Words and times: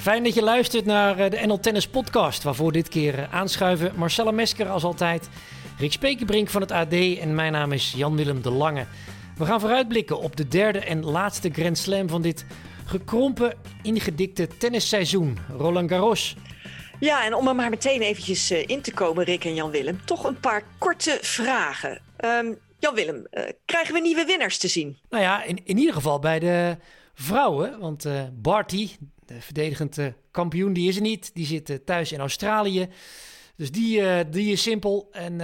Fijn 0.00 0.22
dat 0.22 0.34
je 0.34 0.42
luistert 0.42 0.84
naar 0.84 1.18
eh, 1.18 1.30
de 1.30 1.46
NL 1.46 1.60
Tennis 1.60 1.88
Podcast, 1.88 2.42
waarvoor 2.42 2.72
dit 2.72 2.88
keer 2.88 3.18
eh, 3.18 3.34
aanschuiven 3.34 3.92
Marcella 3.96 4.30
Mesker 4.30 4.68
als 4.68 4.84
altijd, 4.84 5.28
Rick 5.78 5.92
Spekerbrink 5.92 6.48
van 6.48 6.60
het 6.60 6.70
AD 6.70 6.92
en 6.92 7.34
mijn 7.34 7.52
naam 7.52 7.72
is 7.72 7.92
Jan-Willem 7.96 8.42
de 8.42 8.50
Lange. 8.50 8.86
We 9.36 9.44
gaan 9.44 9.60
vooruitblikken 9.60 10.20
op 10.20 10.36
de 10.36 10.48
derde 10.48 10.78
en 10.78 11.04
laatste 11.04 11.50
Grand 11.50 11.78
Slam 11.78 12.08
van 12.08 12.22
dit 12.22 12.44
gekrompen, 12.84 13.54
ingedikte 13.82 14.48
tennisseizoen, 14.58 15.38
Roland 15.56 15.90
Garros. 15.90 16.36
Ja, 17.00 17.24
en 17.24 17.34
om 17.34 17.48
er 17.48 17.54
maar 17.54 17.70
meteen 17.70 18.00
eventjes 18.00 18.50
eh, 18.50 18.66
in 18.66 18.80
te 18.80 18.92
komen, 18.92 19.24
Rick 19.24 19.44
en 19.44 19.54
Jan-Willem, 19.54 20.00
toch 20.04 20.24
een 20.24 20.40
paar 20.40 20.62
korte 20.78 21.18
vragen. 21.20 22.00
Um, 22.24 22.58
Jan-Willem, 22.78 23.26
krijgen 23.64 23.94
we 23.94 24.00
nieuwe 24.00 24.24
winnaars 24.24 24.58
te 24.58 24.68
zien? 24.68 24.98
Nou 25.10 25.22
ja, 25.22 25.42
in, 25.42 25.60
in 25.64 25.78
ieder 25.78 25.94
geval 25.94 26.18
bij 26.18 26.38
de 26.38 26.76
vrouwen, 27.14 27.78
want 27.78 28.06
uh, 28.06 28.22
Barty, 28.32 28.90
de 29.34 29.40
verdedigend 29.40 29.98
eh, 29.98 30.06
kampioen, 30.30 30.72
die 30.72 30.88
is 30.88 30.96
er 30.96 31.02
niet. 31.02 31.34
Die 31.34 31.46
zit 31.46 31.70
eh, 31.70 31.76
thuis 31.84 32.12
in 32.12 32.20
Australië. 32.20 32.88
Dus 33.56 33.70
die, 33.70 34.00
uh, 34.00 34.20
die 34.30 34.52
is 34.52 34.62
simpel. 34.62 35.08
En 35.12 35.40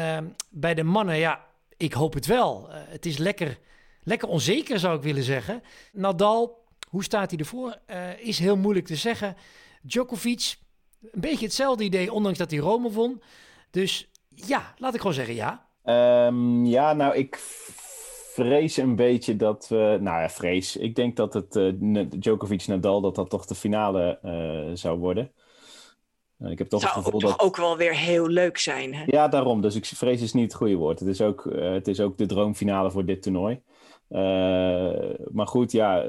bij 0.51 0.75
de 0.75 0.83
mannen, 0.83 1.17
ja, 1.17 1.45
ik 1.77 1.93
hoop 1.93 2.15
het 2.15 2.27
wel. 2.27 2.69
het 2.71 3.07
is 3.07 3.19
lekker, 3.19 3.59
lekker 4.03 4.29
onzeker, 4.29 4.79
zou 4.79 4.97
ik 4.97 5.03
willen 5.03 5.23
zeggen. 5.23 5.63
Nadal, 5.93 6.65
hoe 6.89 7.05
staat 7.05 7.31
hij 7.31 7.39
ervoor? 7.39 7.79
is 8.19 8.39
heel 8.39 8.57
moeilijk 8.57 8.87
te 8.87 8.97
zeggen. 8.97 9.37
Djokovic, 9.83 10.57
een 11.01 11.21
beetje 11.21 11.45
hetzelfde 11.45 11.85
idee, 11.85 12.13
ondanks 12.13 12.39
dat 12.39 12.51
hij 12.51 12.61
Rome 12.61 12.91
won. 12.91 13.23
Dus 13.71 14.09
ja, 14.29 14.75
laat 14.79 14.95
ik 14.95 15.01
gewoon 15.01 15.17
zeggen 15.17 15.35
ja. 15.35 15.67
Um, 16.27 16.65
ja, 16.67 16.93
nou, 16.93 17.15
ik 17.17 17.37
vrees 18.37 18.77
een 18.77 18.97
beetje 18.97 19.37
dat 19.37 19.67
we. 19.69 19.99
Nou 20.01 20.21
ja, 20.21 20.29
vrees. 20.29 20.77
Ik 20.77 20.95
denk 20.95 21.17
dat 21.17 21.35
het 21.35 21.57
uh, 21.57 22.05
Djokovic-Nadal 22.19 23.01
dat 23.01 23.15
dat 23.15 23.31
toch 23.31 23.47
de 23.47 23.55
finale 23.55 24.19
uh, 24.25 24.77
zou 24.77 24.99
worden. 24.99 25.33
Uh, 26.39 26.51
ik 26.51 26.59
heb 26.59 26.69
toch 26.69 26.81
zou 26.81 26.95
het 26.95 27.05
gevoel 27.05 27.21
dat... 27.21 27.41
ook 27.41 27.57
wel 27.57 27.77
weer 27.77 27.95
heel 27.95 28.29
leuk 28.29 28.59
zijn. 28.59 28.95
Hè? 28.95 29.03
Ja, 29.07 29.29
daarom. 29.29 29.61
Dus 29.61 29.75
ik 29.75 29.85
vrees 29.85 30.23
is 30.23 30.33
niet 30.33 30.45
het 30.45 30.55
goede 30.55 30.75
woord. 30.75 30.99
Het 30.99 31.09
is 31.09 31.21
ook, 31.21 31.49
het 31.55 31.89
is 31.89 32.01
ook 32.01 32.19
de 32.19 32.27
droomfinale 32.27 32.91
voor 32.91 33.05
dit 33.05 33.23
toernooi. 33.23 33.61
maar 35.33 35.47
goed, 35.47 35.73
ja, 35.73 36.05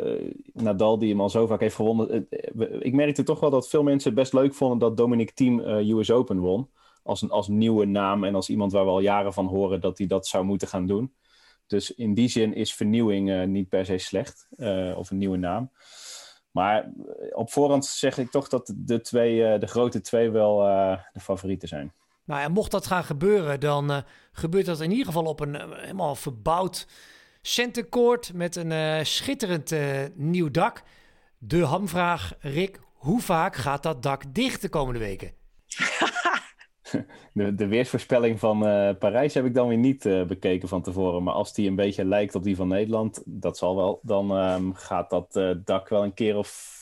Nadal 0.54 1.00
die 1.00 1.10
hem 1.10 1.22
al 1.22 1.30
zo 1.30 1.48
vaak 1.48 1.60
heeft 1.60 1.76
gewonnen. 1.76 2.28
ik 2.80 2.94
merkte 2.94 3.24
toch 3.24 3.40
wel 3.40 3.50
dat 3.50 3.70
veel 3.70 3.84
mensen 3.84 4.10
het 4.12 4.20
best 4.20 4.34
leuk 4.34 4.54
vonden 4.54 4.78
dat 4.78 4.98
Dominic 4.98 5.32
Thiem 5.32 5.60
US 5.60 6.12
Open 6.12 6.40
won. 6.40 6.70
Als 7.04 7.22
een, 7.22 7.30
als 7.30 7.48
nieuwe 7.48 7.86
naam 7.86 8.24
en 8.24 8.36
als 8.36 8.50
iemand 8.50 8.72
waar 8.72 8.86
we 8.86 8.92
al 8.92 9.00
jaren 9.00 9.34
van 9.34 9.46
horen 9.46 9.82
dat 9.82 9.98
hij 9.98 10.08
dat 10.08 10.28
zou 10.28 10.46
moeten 10.46 10.68
gaan 10.68 10.88
doen. 10.88 11.14
Dus 11.68 11.92
in 11.92 12.14
die 12.14 12.28
zin 12.28 12.54
is 12.54 12.74
vernieuwing 12.74 13.30
uh, 13.30 13.44
niet 13.44 13.70
per 13.70 13.86
se 13.86 13.98
slecht, 13.98 14.48
uh, 14.58 14.98
of 14.98 15.12
een 15.12 15.18
nieuwe 15.18 15.38
naam. 15.38 15.72
Maar 16.52 16.84
eh, 16.84 16.92
op 17.38 17.52
voorhand 17.52 17.86
zeg 17.86 18.18
ik 18.18 18.32
toch 18.32 18.48
dat 18.48 18.74
de, 18.76 19.02
twee, 19.02 19.60
de 19.60 19.68
grote 19.68 20.02
twee 20.02 20.30
wel 20.30 20.58
de 21.14 21.20
favorieten 21.20 21.68
zijn. 21.68 21.94
Nou, 22.26 22.42
en 22.42 22.52
mocht 22.52 22.72
dat 22.72 22.88
gaan 22.88 23.04
gebeuren, 23.04 23.60
dan 23.60 24.04
gebeurt 24.32 24.66
dat 24.66 24.82
in 24.82 24.92
ieder 24.92 25.06
geval 25.06 25.26
op 25.26 25.40
een 25.40 25.56
helemaal 25.56 26.16
verbouwd 26.16 26.88
centercourt 27.42 28.34
met 28.34 28.56
een 28.56 29.06
schitterend 29.06 29.74
nieuw 30.16 30.52
dak. 30.52 30.84
De 31.38 31.64
hamvraag, 31.64 32.34
Rick, 32.40 32.80
hoe 32.94 33.22
vaak 33.22 33.56
gaat 33.56 33.84
dat 33.84 34.04
dak 34.04 34.24
dicht 34.34 34.62
de 34.62 34.70
komende 34.70 35.00
weken? 35.00 35.32
de, 37.34 37.56
de 37.56 37.68
weersvoorspelling 37.68 38.40
van 38.40 38.68
uh, 38.68 38.90
Parijs 39.00 39.34
heb 39.34 39.46
ik 39.46 39.54
dan 39.54 39.68
weer 39.68 39.78
niet 39.78 40.06
uh, 40.06 40.26
bekeken 40.26 40.68
van 40.68 40.82
tevoren. 40.82 41.24
Maar 41.24 41.34
als 41.34 41.54
die 41.54 41.70
een 41.70 41.76
beetje 41.76 42.06
lijkt 42.06 42.36
op 42.36 42.44
die 42.44 42.56
van 42.56 42.68
Nederland, 42.68 43.22
dat 43.26 43.58
zal 43.58 43.76
wel. 43.76 44.00
Dan 44.04 44.32
um, 44.32 44.74
gaat 44.74 45.10
dat 45.10 45.36
uh, 45.36 45.52
dak 45.64 45.90
wel 45.90 46.04
een 46.04 46.14
keer 46.14 46.38
of 46.38 46.76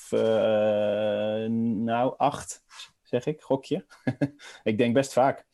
nou 1.49 2.13
acht, 2.17 2.63
zeg 3.03 3.25
ik, 3.25 3.41
gokje. 3.41 3.85
ik 4.63 4.77
denk 4.77 4.94
best 4.94 5.13
vaak. 5.13 5.45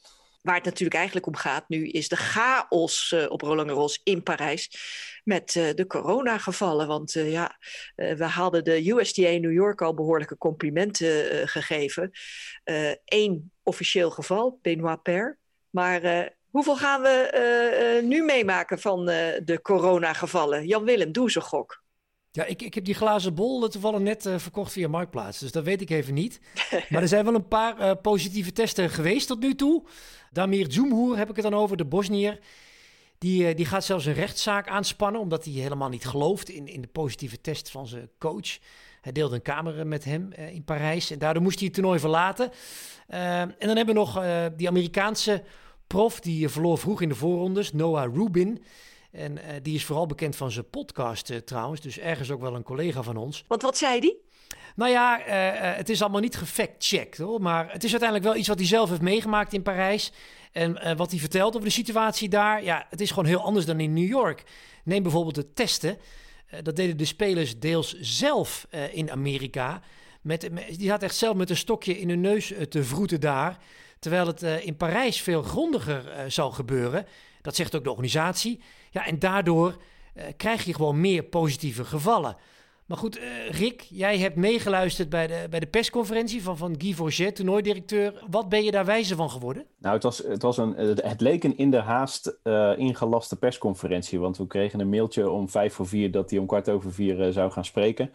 Waar 0.41 0.55
het 0.55 0.65
natuurlijk 0.65 0.95
eigenlijk 0.95 1.27
om 1.27 1.35
gaat 1.35 1.69
nu 1.69 1.87
is 1.87 2.07
de 2.07 2.15
chaos 2.15 3.15
op 3.27 3.41
Roland 3.41 3.69
Garros 3.69 4.01
in 4.03 4.23
Parijs 4.23 4.69
met 5.23 5.51
de 5.51 5.85
coronagevallen. 5.87 6.87
Want 6.87 7.11
ja, 7.11 7.57
we 7.95 8.25
hadden 8.25 8.63
de 8.63 8.89
USDA 8.91 9.29
New 9.29 9.51
York 9.51 9.81
al 9.81 9.93
behoorlijke 9.93 10.37
complimenten 10.37 11.47
gegeven. 11.47 12.11
Eén 13.05 13.51
officieel 13.71 14.11
geval, 14.11 14.59
Benoit 14.61 15.01
Per. 15.01 15.37
Maar 15.69 16.31
hoeveel 16.49 16.77
gaan 16.77 17.01
we 17.01 18.01
nu 18.03 18.23
meemaken 18.23 18.79
van 18.79 19.05
de 19.05 19.59
coronagevallen? 19.61 20.67
Jan 20.67 20.83
Willem, 20.83 21.11
doe 21.11 21.31
ze 21.31 21.41
gok. 21.41 21.81
Ja, 22.31 22.45
ik, 22.45 22.61
ik 22.61 22.73
heb 22.73 22.83
die 22.83 22.93
glazen 22.93 23.33
bol 23.33 23.67
toevallig 23.67 23.99
net 23.99 24.25
uh, 24.25 24.37
verkocht 24.37 24.71
via 24.71 24.87
Marktplaats. 24.87 25.39
Dus 25.39 25.51
dat 25.51 25.63
weet 25.63 25.81
ik 25.81 25.89
even 25.89 26.13
niet. 26.13 26.39
maar 26.89 27.01
er 27.01 27.07
zijn 27.07 27.25
wel 27.25 27.35
een 27.35 27.47
paar 27.47 27.79
uh, 27.79 27.91
positieve 28.01 28.51
testen 28.51 28.89
geweest 28.89 29.27
tot 29.27 29.39
nu 29.39 29.55
toe. 29.55 29.83
Damir 30.31 30.67
Dzumhur 30.67 31.17
heb 31.17 31.29
ik 31.29 31.35
het 31.35 31.43
dan 31.43 31.53
over, 31.53 31.77
de 31.77 31.85
Bosnier. 31.85 32.39
Die, 33.17 33.49
uh, 33.49 33.55
die 33.55 33.65
gaat 33.65 33.83
zelfs 33.83 34.05
een 34.05 34.13
rechtszaak 34.13 34.67
aanspannen, 34.67 35.21
omdat 35.21 35.45
hij 35.45 35.53
helemaal 35.53 35.89
niet 35.89 36.05
gelooft 36.05 36.49
in, 36.49 36.67
in 36.67 36.81
de 36.81 36.87
positieve 36.87 37.41
test 37.41 37.69
van 37.69 37.87
zijn 37.87 38.09
coach. 38.19 38.57
Hij 39.01 39.11
deelde 39.11 39.35
een 39.35 39.41
kamer 39.41 39.87
met 39.87 40.03
hem 40.03 40.31
in 40.31 40.63
Parijs 40.63 41.11
en 41.11 41.19
daardoor 41.19 41.43
moest 41.43 41.57
hij 41.57 41.65
het 41.65 41.75
toernooi 41.75 41.99
verlaten. 41.99 42.51
En 43.11 43.55
dan 43.59 43.75
hebben 43.75 43.95
we 43.95 44.01
nog 44.01 44.23
die 44.55 44.67
Amerikaanse 44.67 45.43
prof, 45.87 46.19
die 46.19 46.49
verloor 46.49 46.77
vroeg 46.77 47.01
in 47.01 47.09
de 47.09 47.15
voorrondes, 47.15 47.73
Noah 47.73 48.15
Rubin. 48.15 48.63
En 49.11 49.31
uh, 49.37 49.43
die 49.61 49.75
is 49.75 49.85
vooral 49.85 50.05
bekend 50.05 50.35
van 50.35 50.51
zijn 50.51 50.69
podcast 50.69 51.29
uh, 51.29 51.37
trouwens. 51.37 51.81
Dus 51.81 51.99
ergens 51.99 52.31
ook 52.31 52.41
wel 52.41 52.55
een 52.55 52.63
collega 52.63 53.01
van 53.01 53.17
ons. 53.17 53.43
Want 53.47 53.61
wat 53.61 53.77
zei 53.77 53.99
die? 53.99 54.21
Nou 54.75 54.91
ja, 54.91 55.19
uh, 55.19 55.77
het 55.77 55.89
is 55.89 56.01
allemaal 56.01 56.21
niet 56.21 56.35
gefact-checked 56.37 57.17
hoor. 57.17 57.41
Maar 57.41 57.71
het 57.71 57.83
is 57.83 57.91
uiteindelijk 57.91 58.29
wel 58.29 58.39
iets 58.39 58.47
wat 58.47 58.57
hij 58.57 58.67
zelf 58.67 58.89
heeft 58.89 59.01
meegemaakt 59.01 59.53
in 59.53 59.61
Parijs. 59.61 60.11
En 60.51 60.97
wat 60.97 61.11
hij 61.11 61.19
vertelt 61.19 61.55
over 61.55 61.67
de 61.67 61.73
situatie 61.73 62.29
daar. 62.29 62.63
Ja, 62.63 62.85
het 62.89 63.01
is 63.01 63.09
gewoon 63.09 63.25
heel 63.25 63.41
anders 63.43 63.65
dan 63.65 63.79
in 63.79 63.93
New 63.93 64.07
York. 64.07 64.43
Neem 64.83 65.03
bijvoorbeeld 65.03 65.35
de 65.35 65.53
testen. 65.53 65.97
dat 66.63 66.75
deden 66.75 66.97
de 66.97 67.05
spelers 67.05 67.59
deels 67.59 67.99
zelf 67.99 68.67
in 68.91 69.11
Amerika. 69.11 69.81
Met, 70.21 70.49
die 70.77 70.89
had 70.89 71.03
echt 71.03 71.15
zelf 71.15 71.35
met 71.35 71.49
een 71.49 71.57
stokje 71.57 71.99
in 71.99 72.09
hun 72.09 72.21
neus 72.21 72.53
te 72.69 72.83
vroeten 72.83 73.19
daar. 73.19 73.57
Terwijl 73.99 74.27
het 74.27 74.41
in 74.41 74.77
Parijs 74.77 75.21
veel 75.21 75.41
grondiger 75.41 76.25
zou 76.27 76.53
gebeuren. 76.53 77.05
Dat 77.41 77.55
zegt 77.55 77.75
ook 77.75 77.83
de 77.83 77.89
organisatie. 77.89 78.59
Ja, 78.91 79.05
en 79.05 79.19
daardoor 79.19 79.81
krijg 80.37 80.63
je 80.63 80.73
gewoon 80.73 81.01
meer 81.01 81.23
positieve 81.23 81.85
gevallen. 81.85 82.37
Maar 82.91 82.99
goed, 82.99 83.17
uh, 83.17 83.49
Rick, 83.49 83.81
jij 83.89 84.17
hebt 84.17 84.35
meegeluisterd 84.35 85.09
bij 85.09 85.27
de, 85.27 85.47
bij 85.49 85.59
de 85.59 85.65
persconferentie 85.65 86.43
van, 86.43 86.57
van 86.57 86.75
Guy 86.77 86.93
Forget, 86.93 87.35
toernooidirecteur. 87.35 88.23
Wat 88.29 88.49
ben 88.49 88.63
je 88.63 88.71
daar 88.71 88.85
wijzer 88.85 89.15
van 89.15 89.29
geworden? 89.29 89.65
Nou, 89.77 89.93
het, 89.93 90.03
was, 90.03 90.17
het, 90.17 90.41
was 90.41 90.57
een, 90.57 90.73
het 90.77 91.21
leek 91.21 91.43
een 91.43 91.57
in 91.57 91.71
de 91.71 91.77
haast 91.77 92.37
uh, 92.43 92.71
ingelaste 92.77 93.35
persconferentie. 93.35 94.19
Want 94.19 94.37
we 94.37 94.47
kregen 94.47 94.79
een 94.79 94.89
mailtje 94.89 95.29
om 95.29 95.49
vijf 95.49 95.73
voor 95.73 95.87
vier 95.87 96.11
dat 96.11 96.29
hij 96.29 96.39
om 96.39 96.45
kwart 96.45 96.69
over 96.69 96.93
vier 96.93 97.31
zou 97.31 97.51
gaan 97.51 97.65
spreken. 97.65 98.11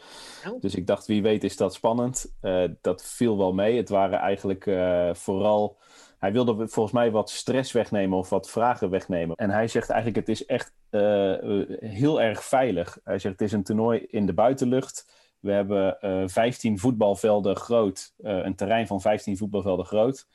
Oh. 0.49 0.61
Dus 0.61 0.75
ik 0.75 0.87
dacht, 0.87 1.07
wie 1.07 1.23
weet 1.23 1.45
is 1.45 1.57
dat 1.57 1.75
spannend. 1.75 2.33
dat 2.81 3.05
viel 3.05 3.39
wel 3.39 3.53
mee. 3.53 3.77
Het 3.77 3.89
waren 3.89 4.19
eigenlijk 4.19 4.71
vooral 5.13 5.77
hij 6.19 6.33
wilde 6.33 6.69
volgens 6.69 6.95
mij 6.95 7.11
wat 7.11 7.31
stress 7.31 7.73
wegnemen 7.73 8.19
of 8.19 8.31
wat 8.31 8.51
vragen 8.51 8.91
wegnemen. 8.91 9.37
En 9.37 9.51
hij 9.51 9.69
zegt 9.69 9.91
eigenlijk: 9.91 10.27
het 10.27 10.37
is 10.37 10.47
echt 10.47 10.73
uh, 10.91 11.35
heel 11.79 12.21
erg 12.21 12.45
veilig. 12.45 12.99
Hij 13.05 13.19
zegt: 13.19 13.39
het 13.39 13.49
is 13.49 13.53
een 13.53 13.63
toernooi 13.63 14.07
in 14.11 14.27
de 14.27 14.35
buitenlucht. 14.35 15.25
We 15.41 15.53
hebben 15.53 15.99
uh, 16.01 16.23
eh, 16.23 16.29
15 16.29 16.79
voetbalvelden 16.79 17.57
groot, 17.57 18.13
een 18.17 18.55
terrein 18.55 18.87
van 18.87 19.01
15 19.01 19.37
voetbalvelden 19.37 19.87
groot. 19.87 20.27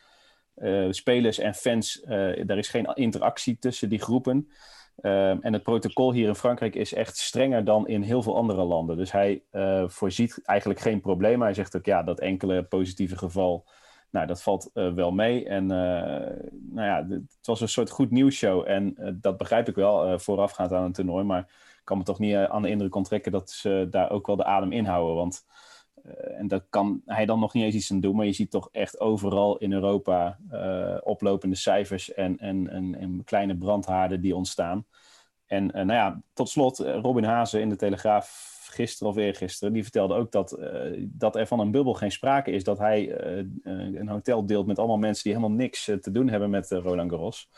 spelers 0.89 1.39
en 1.39 1.53
fans, 1.53 2.01
er 2.05 2.57
is 2.57 2.67
geen 2.67 2.85
interactie 2.93 3.59
tussen 3.59 3.89
die 3.89 3.99
groepen. 3.99 4.49
en 4.95 5.53
het 5.53 5.63
protocol 5.63 6.13
hier 6.13 6.27
in 6.27 6.35
Frankrijk 6.35 6.75
is 6.75 6.93
echt 6.93 7.17
strenger 7.17 7.63
dan 7.63 7.87
in 7.87 8.01
heel 8.01 8.21
veel 8.21 8.35
andere 8.35 8.63
landen. 8.63 8.97
Dus 8.97 9.11
hij 9.11 9.43
voorziet 9.87 10.39
eigenlijk 10.43 10.79
geen 10.79 11.01
probleem. 11.01 11.41
Hij 11.41 11.53
zegt 11.53 11.75
ook 11.75 11.85
ja, 11.85 12.03
dat 12.03 12.19
enkele 12.19 12.63
positieve 12.63 13.17
geval 13.17 13.65
nou, 14.11 14.27
dat 14.27 14.41
valt 14.41 14.69
uh, 14.73 14.93
wel 14.93 15.11
mee. 15.11 15.45
En 15.45 15.63
uh, 15.63 15.69
nou 16.51 16.87
ja, 16.87 17.05
het 17.09 17.47
was 17.47 17.61
een 17.61 17.69
soort 17.69 17.89
goed 17.89 18.11
nieuwsshow. 18.11 18.67
En 18.67 18.95
uh, 18.99 19.09
dat 19.13 19.37
begrijp 19.37 19.67
ik 19.67 19.75
wel, 19.75 20.19
voorafgaand 20.19 20.73
aan 20.73 20.83
een 20.83 20.91
toernooi. 20.91 21.23
Maar 21.23 21.39
ik 21.39 21.81
kan 21.83 21.97
me 21.97 22.03
toch 22.03 22.19
niet 22.19 22.35
aan 22.35 22.61
de 22.61 22.69
indruk 22.69 22.95
onttrekken 22.95 23.31
dat 23.31 23.49
ze 23.49 23.87
daar 23.89 24.11
ook 24.11 24.27
wel 24.27 24.35
de 24.35 24.43
adem 24.43 24.71
inhouden. 24.71 25.15
Want, 25.15 25.45
en 26.37 26.47
dat 26.47 26.65
kan 26.69 27.01
hij 27.05 27.25
dan 27.25 27.39
nog 27.39 27.53
niet 27.53 27.63
eens 27.63 27.75
iets 27.75 27.91
aan 27.91 27.99
doen. 27.99 28.15
Maar 28.15 28.25
je 28.25 28.33
ziet 28.33 28.51
toch 28.51 28.69
echt 28.71 28.99
overal 28.99 29.57
in 29.57 29.73
Europa 29.73 30.39
oplopende 31.03 31.55
cijfers 31.55 32.13
en, 32.13 32.37
en, 32.37 32.69
en, 32.69 32.95
en, 32.95 33.23
kleine 33.23 33.57
brandhaarden 33.57 34.21
die 34.21 34.35
ontstaan. 34.35 34.85
En 35.45 35.65
nou 35.65 35.93
ja, 35.93 36.21
tot 36.33 36.49
slot, 36.49 36.79
Robin 36.79 37.23
Hazen 37.23 37.61
in 37.61 37.69
de 37.69 37.75
Telegraaf 37.75 38.50
gisteren 38.71 39.13
of 39.13 39.19
eergisteren, 39.19 39.73
die 39.73 39.83
vertelde 39.83 40.13
ook 40.13 40.31
dat, 40.31 40.59
uh, 40.59 41.07
dat 41.07 41.35
er 41.35 41.47
van 41.47 41.59
een 41.59 41.71
bubbel 41.71 41.93
geen 41.93 42.11
sprake 42.11 42.51
is. 42.51 42.63
Dat 42.63 42.77
hij 42.77 43.25
uh, 43.27 43.45
een 43.63 44.07
hotel 44.07 44.45
deelt 44.45 44.67
met 44.67 44.79
allemaal 44.79 44.97
mensen 44.97 45.23
die 45.23 45.33
helemaal 45.33 45.57
niks 45.57 45.83
te 45.83 46.11
doen 46.11 46.29
hebben 46.29 46.49
met 46.49 46.71
Roland 46.71 47.11
Garros. 47.11 47.49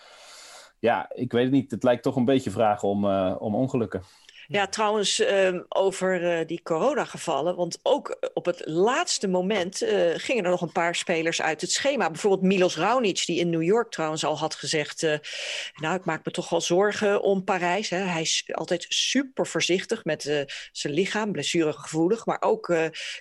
Ja, 0.80 1.10
ik 1.14 1.32
weet 1.32 1.44
het 1.44 1.54
niet. 1.54 1.72
Het 1.72 1.84
lijkt 1.84 2.04
toch 2.04 2.16
een 2.16 2.26
beetje 2.26 2.52
vragen 2.52 2.88
om, 2.88 3.06
om 3.36 3.56
ongelukken. 3.56 4.02
Ja, 4.48 4.68
trouwens, 4.68 5.20
uh, 5.20 5.60
over 5.70 6.40
uh, 6.40 6.48
die 6.48 6.62
coronagevallen. 6.64 7.56
Want 7.56 7.80
ook 7.84 8.30
op 8.34 8.46
het 8.46 8.62
laatste 8.66 9.28
moment 9.28 9.84
uh, 9.84 10.12
gingen 10.16 10.44
er 10.44 10.50
nog 10.50 10.62
een 10.62 10.72
paar 10.72 10.96
spelers 10.96 11.42
uit 11.42 11.62
het 11.62 11.72
schema. 11.72 12.10
Bijvoorbeeld 12.10 12.42
Milos 12.42 12.78
Raonic, 12.78 13.26
die 13.26 13.40
in 13.40 13.50
New 13.50 13.64
York 13.64 13.92
trouwens 13.92 14.26
al 14.26 14.38
had 14.38 14.56
gezegd... 14.56 15.04
Uh, 15.04 15.16
nou, 15.76 15.96
ik 15.96 16.06
maak 16.06 16.26
me 16.26 16.32
toch 16.32 16.50
wel 16.50 16.62
zorgen 16.62 17.22
om 17.22 17.44
Parijs. 17.44 17.90
Hè. 17.90 17.98
Hij 17.98 18.22
is 18.22 18.44
altijd 18.52 18.86
super 18.90 19.48
voorzichtig 19.48 20.04
met 20.04 20.46
zijn 20.72 20.94
lichaam, 20.94 21.32
blessuregevoelig... 21.32 22.26
maar 22.26 22.42
ook 22.42 22.76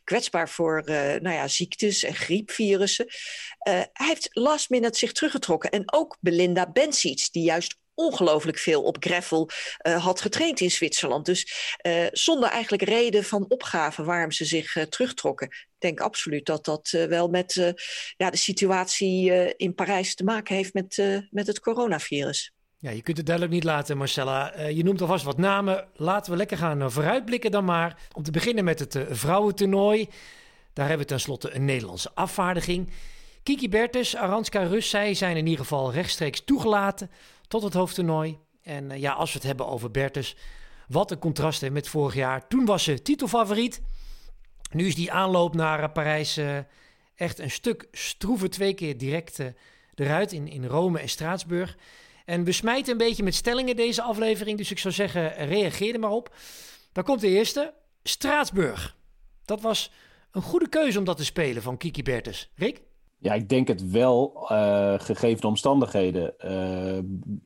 kwetsbaar 0.05 0.49
voor 0.49 0.83
nou 0.87 1.31
ja, 1.31 1.49
ziektes 1.49 2.03
en 2.03 2.15
griepvirussen. 2.15 3.07
hij 3.63 3.91
heeft 3.93 4.29
last 4.33 4.71
minute 4.71 4.99
zich 4.99 5.13
teruggetrokken. 5.13 5.71
En 5.71 5.93
ook 5.93 6.17
Belinda 6.21 6.71
Bencic, 6.71 7.29
die 7.31 7.43
juist 7.43 7.81
ongelooflijk 7.95 8.59
veel 8.59 8.83
op 8.83 8.97
gravel 9.01 9.51
uh, 9.87 10.05
had 10.05 10.21
getraind 10.21 10.61
in 10.61 10.71
Zwitserland. 10.71 11.27
Dus 11.27 11.77
uh, 11.87 12.07
zonder 12.13 12.49
eigenlijk 12.49 12.83
reden 12.83 13.25
van 13.25 13.45
opgave 13.49 14.05
waarom 14.05 14.33
ze 14.33 14.45
zich 14.45 14.77
uh, 14.77 14.83
terugtrokken. 14.83 15.47
Ik 15.47 15.77
denk 15.79 16.01
absoluut 16.01 16.47
dat 16.47 16.65
dat 16.65 16.91
wel 16.91 17.29
met 17.29 17.75
ja, 18.17 18.31
de 18.31 18.37
situatie 18.37 19.55
in 19.57 19.75
Parijs 19.75 20.15
te 20.15 20.25
maken 20.25 20.55
heeft 20.55 20.75
met, 20.75 21.23
met 21.31 21.47
het 21.47 21.61
coronavirus. 21.61 22.53
Ja, 22.79 22.91
je 22.91 23.03
kunt 23.03 23.17
het 23.17 23.27
duidelijk 23.27 23.55
niet 23.55 23.65
laten, 23.65 23.97
Marcella. 23.97 24.61
je 24.61 24.85
noemt 24.85 25.01
alvast 25.01 25.25
wat 25.25 25.39
namen. 25.39 25.89
Laten 25.97 26.31
we 26.33 26.39
lekker 26.39 26.57
gaan 26.57 26.91
vooruitblikken 26.91 27.51
dan 27.51 27.65
maar. 27.65 27.97
Om 28.13 28.23
te 28.23 28.31
beginnen 28.31 28.65
met 28.65 28.79
het 28.79 28.99
vrouwentoernooi. 29.11 30.09
Daar 30.73 30.89
hebben 30.89 31.07
we 31.07 31.13
tenslotte 31.13 31.55
een 31.55 31.65
Nederlandse 31.65 32.11
afvaardiging. 32.15 32.89
Kiki 33.43 33.69
Bertens, 33.69 34.17
Aranska 34.17 34.63
Rus, 34.63 34.91
zij 34.91 35.15
zijn 35.15 35.37
in 35.37 35.47
ieder 35.47 35.61
geval 35.61 35.93
rechtstreeks 35.93 36.45
toegelaten 36.45 37.11
tot 37.53 37.63
het 37.63 37.75
hoofdtoernooi. 37.75 38.39
En 38.63 38.91
uh, 38.91 39.01
ja, 39.01 39.13
als 39.13 39.33
we 39.33 39.39
het 39.39 39.47
hebben 39.47 39.67
over 39.67 39.91
Bertus, 39.91 40.37
wat 40.89 41.11
een 41.11 41.19
contrast 41.19 41.61
hè, 41.61 41.71
met 41.71 41.89
vorig 41.89 42.15
jaar. 42.15 42.49
Toen 42.49 42.65
was 42.65 42.85
ze 42.85 43.03
titelfavoriet. 43.03 43.83
Nu 44.71 44.87
is 44.87 44.95
die 44.95 45.13
aanloop 45.13 45.55
naar 45.55 45.83
uh, 45.83 45.93
Parijs 45.93 46.39
uh, 46.39 46.59
echt 47.15 47.39
een 47.39 47.51
stuk 47.51 47.89
stroever. 47.91 48.51
Twee 48.51 48.75
keer 48.75 48.99
direct 48.99 49.39
eruit 49.95 50.33
in, 50.33 50.49
in 50.49 50.67
Rome 50.67 50.99
en 50.99 51.09
Straatsburg. 51.09 51.77
En 52.25 52.45
we 52.45 52.53
smijten 52.53 52.93
een 52.93 52.99
beetje 52.99 53.23
met 53.23 53.35
stellingen 53.35 53.77
deze 53.77 54.03
aflevering. 54.03 54.59
Dus 54.59 54.71
ik 54.71 54.79
zou 54.79 54.95
zeggen, 54.95 55.35
reageer 55.35 55.95
er 55.95 56.01
maar 56.01 56.11
op. 56.11 56.35
Dan 56.93 57.05
komt 57.05 57.21
de 57.21 57.29
eerste. 57.29 57.75
Straatsburg. 58.03 58.97
Dat 59.45 59.61
was 59.61 59.93
een 60.31 60.43
goede 60.43 60.69
keuze 60.69 60.99
om 60.99 61.05
dat 61.05 61.17
te 61.17 61.25
spelen 61.25 61.63
van 61.63 61.77
Kiki 61.77 62.03
Bertus. 62.03 62.51
Rick? 62.55 62.81
Ja, 63.23 63.35
ik 63.35 63.49
denk 63.49 63.69
het 63.69 63.91
wel, 63.91 64.49
uh, 64.53 64.95
gegeven 64.99 65.41
de 65.41 65.47
omstandigheden. 65.47 66.35
Uh, 66.45 66.99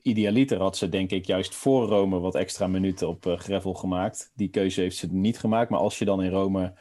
idealiter 0.02 0.58
had 0.58 0.76
ze 0.76 0.88
denk 0.88 1.10
ik 1.10 1.26
juist 1.26 1.54
voor 1.54 1.88
Rome 1.88 2.18
wat 2.18 2.34
extra 2.34 2.66
minuten 2.66 3.08
op 3.08 3.26
uh, 3.26 3.38
gravel 3.38 3.74
gemaakt. 3.74 4.32
Die 4.34 4.48
keuze 4.48 4.80
heeft 4.80 4.96
ze 4.96 5.06
niet 5.10 5.38
gemaakt. 5.38 5.70
Maar 5.70 5.80
als 5.80 5.98
je 5.98 6.04
dan 6.04 6.22
in 6.22 6.30
Rome 6.30 6.74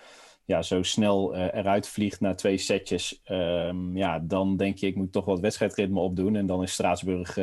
ja, 0.45 0.61
zo 0.61 0.83
snel 0.83 1.35
eruit 1.35 1.87
vliegt 1.87 2.19
naar 2.19 2.35
twee 2.35 2.57
setjes... 2.57 3.21
Ehm, 3.23 3.97
ja, 3.97 4.19
dan 4.19 4.57
denk 4.57 4.77
je, 4.77 4.87
ik 4.87 4.95
moet 4.95 5.11
toch 5.11 5.25
wat 5.25 5.39
wedstrijdritme 5.39 5.99
opdoen. 5.99 6.35
En 6.35 6.45
dan 6.45 6.63
is 6.63 6.71
Straatsburg 6.71 7.35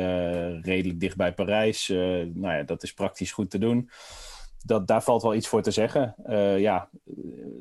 redelijk 0.63 0.99
dicht 0.99 1.17
bij 1.17 1.33
Parijs. 1.33 1.87
nou 2.33 2.53
ja, 2.53 2.63
dat 2.63 2.83
is 2.83 2.93
praktisch 2.93 3.31
goed 3.31 3.49
te 3.49 3.57
doen 3.57 3.89
dat, 4.63 4.87
daar 4.87 5.03
valt 5.03 5.21
wel 5.21 5.35
iets 5.35 5.47
voor 5.47 5.61
te 5.61 5.71
zeggen. 5.71 6.15
Uh, 6.27 6.59
ja, 6.59 6.89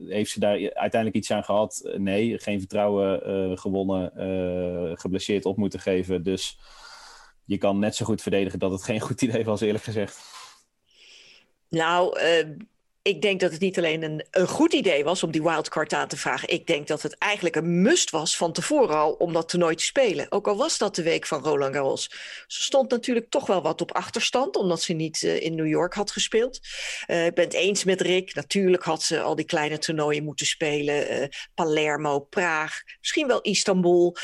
heeft 0.08 0.30
ze 0.30 0.40
daar 0.40 0.52
uiteindelijk 0.54 1.14
iets 1.14 1.30
aan 1.30 1.44
gehad? 1.44 1.90
Nee, 1.96 2.38
geen 2.38 2.58
vertrouwen 2.58 3.30
uh, 3.30 3.56
gewonnen, 3.56 4.12
uh, 4.16 4.92
geblesseerd 4.94 5.44
op 5.44 5.56
moeten 5.56 5.80
geven. 5.80 6.22
Dus 6.22 6.58
je 7.44 7.58
kan 7.58 7.78
net 7.78 7.96
zo 7.96 8.04
goed 8.04 8.22
verdedigen 8.22 8.58
dat 8.58 8.70
het 8.70 8.82
geen 8.82 9.00
goed 9.00 9.22
idee 9.22 9.44
was, 9.44 9.60
eerlijk 9.60 9.84
gezegd. 9.84 10.20
Nou, 11.68 12.18
ik 13.02 13.22
denk 13.22 13.40
dat 13.40 13.52
het 13.52 13.60
niet 13.60 13.78
alleen 13.78 14.02
een, 14.02 14.26
een, 14.30 14.46
goed 14.46 14.72
idee 14.72 15.04
was 15.04 15.22
om 15.22 15.30
die 15.30 15.42
wildcard 15.42 15.92
aan 15.92 16.08
te 16.08 16.16
vragen. 16.16 16.48
Ik 16.48 16.66
denk 16.66 16.86
dat 16.86 17.02
het 17.02 17.18
eigenlijk 17.18 17.56
een 17.56 17.82
must 17.82 18.10
was 18.10 18.36
van 18.36 18.52
tevoren 18.52 18.96
al 18.96 19.12
om 19.12 19.32
dat 19.32 19.48
toernooi 19.48 19.74
te 19.74 19.84
spelen. 19.84 20.32
Ook 20.32 20.48
al 20.48 20.56
was 20.56 20.78
dat 20.78 20.94
de 20.94 21.02
week 21.02 21.26
van 21.26 21.42
Roland 21.42 21.74
Garros. 21.74 22.10
Ze 22.46 22.62
stond 22.62 22.90
natuurlijk 22.90 23.30
toch 23.30 23.46
wel 23.46 23.62
wat 23.62 23.80
op 23.80 23.92
achterstand, 23.92 24.56
omdat 24.56 24.82
ze 24.82 24.92
niet 24.92 25.22
uh, 25.22 25.40
in 25.40 25.54
New 25.54 25.66
York 25.66 25.94
had 25.94 26.10
gespeeld. 26.10 26.60
Uh, 27.06 27.26
ik 27.26 27.34
ben 27.34 27.44
het 27.44 27.54
eens 27.54 27.84
met 27.84 28.00
Rick. 28.00 28.34
Natuurlijk 28.34 28.82
had 28.82 29.02
ze 29.02 29.20
al 29.20 29.34
die 29.34 29.44
kleine 29.44 29.78
toernooien 29.78 30.24
moeten 30.24 30.46
spelen. 30.46 31.22
Uh, 31.22 31.28
Palermo, 31.54 32.18
Praag, 32.20 32.82
misschien 32.98 33.26
wel 33.26 33.40
Istanbul. 33.40 34.16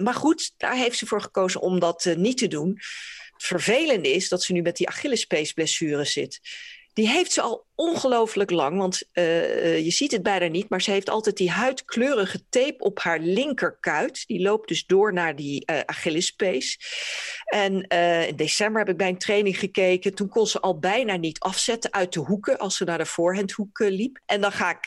maar 0.00 0.14
goed, 0.14 0.54
daar 0.56 0.76
heeft 0.76 0.98
ze 0.98 1.06
voor 1.06 1.20
gekozen 1.20 1.60
om 1.60 1.80
dat 1.80 2.14
niet 2.16 2.38
te 2.38 2.48
doen. 2.48 2.68
Het 3.32 3.42
vervelende 3.42 4.12
is 4.12 4.28
dat 4.28 4.42
ze 4.42 4.52
nu 4.52 4.62
met 4.62 4.76
die 4.76 4.88
Achillespees 4.88 5.52
blessure 5.52 6.04
zit. 6.04 6.40
Die 6.92 7.08
heeft 7.08 7.32
ze 7.32 7.40
al 7.40 7.66
ongelooflijk 7.74 8.50
lang, 8.50 8.78
want 8.78 9.02
uh, 9.12 9.84
je 9.84 9.90
ziet 9.90 10.12
het 10.12 10.22
bijna 10.22 10.46
niet, 10.46 10.68
maar 10.68 10.82
ze 10.82 10.90
heeft 10.90 11.10
altijd 11.10 11.36
die 11.36 11.50
huidkleurige 11.50 12.48
tape 12.48 12.78
op 12.78 12.98
haar 12.98 13.18
linkerkuit. 13.18 14.26
Die 14.26 14.40
loopt 14.40 14.68
dus 14.68 14.86
door 14.86 15.12
naar 15.12 15.36
die 15.36 15.70
uh, 15.70 15.80
Achillespees. 15.86 16.78
En 17.44 17.82
in 18.26 18.36
december 18.36 18.80
heb 18.80 18.90
ik 18.90 18.96
bij 18.96 19.08
een 19.08 19.18
training 19.18 19.58
gekeken. 19.58 20.14
Toen 20.14 20.28
kon 20.28 20.46
ze 20.46 20.60
al 20.60 20.78
bijna 20.78 21.16
niet 21.16 21.38
afzetten 21.38 21.92
uit 21.92 22.12
de 22.12 22.20
hoeken 22.20 22.58
als 22.58 22.76
ze 22.76 22.84
naar 22.84 22.98
de 22.98 23.06
voorhandhoek 23.06 23.78
liep. 23.78 24.20
En 24.26 24.40
dan 24.40 24.52
ga 24.52 24.78
ik 24.80 24.86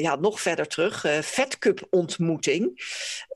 ja, 0.00 0.16
nog 0.16 0.40
verder 0.40 0.66
terug. 0.66 1.06
Fed 1.24 1.58
Cup 1.58 1.86
ontmoeting. 1.90 2.82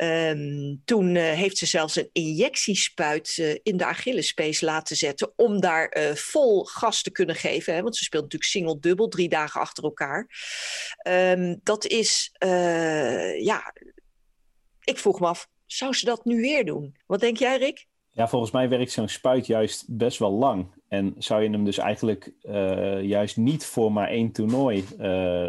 Um, 0.03 0.83
toen 0.85 1.17
heeft 1.17 1.59
ze 1.59 1.67
zelfs 1.67 1.97
een 1.97 2.11
injectiespuit 2.13 3.59
in 3.63 3.77
de 3.77 3.85
Achillespees 3.85 4.61
laten 4.61 4.97
zetten 4.97 5.33
om 5.37 5.61
daar 5.61 6.15
vol 6.15 6.65
gas 6.65 7.03
te 7.03 7.11
kunnen 7.11 7.37
geven. 7.37 7.75
Hè, 7.75 7.83
want 7.83 7.97
ze 7.97 8.05
speelt 8.05 8.26
natuurlijk 8.27 8.51
single-dubbel, 8.51 9.09
drie 9.09 9.29
dagen 9.29 9.61
achter 9.61 9.85
elkaar. 9.85 10.29
Um, 11.09 11.61
dat 11.63 11.87
is, 11.87 12.37
uh, 12.45 13.45
ja, 13.45 13.75
ik 14.85 14.99
vroeg 14.99 15.21
me 15.21 15.27
af, 15.27 15.49
zou 15.67 15.93
ze 15.93 16.05
dat 16.05 16.25
nu 16.25 16.41
weer 16.41 16.65
doen? 16.65 16.97
Wat 17.07 17.21
denk 17.21 17.37
jij, 17.37 17.59
Rick? 17.59 17.87
Ja, 18.11 18.29
volgens 18.29 18.51
mij 18.51 18.69
werkt 18.69 18.91
zo'n 18.91 19.09
spuit 19.09 19.47
juist 19.47 19.85
best 19.89 20.19
wel 20.19 20.33
lang. 20.33 20.75
En 20.89 21.15
zou 21.19 21.43
je 21.43 21.51
hem 21.51 21.65
dus 21.65 21.79
eigenlijk 21.79 22.33
uh, 22.43 23.03
juist 23.03 23.37
niet 23.37 23.67
voor 23.67 23.93
maar 23.93 24.09
één 24.09 24.33
toernooi 24.33 24.85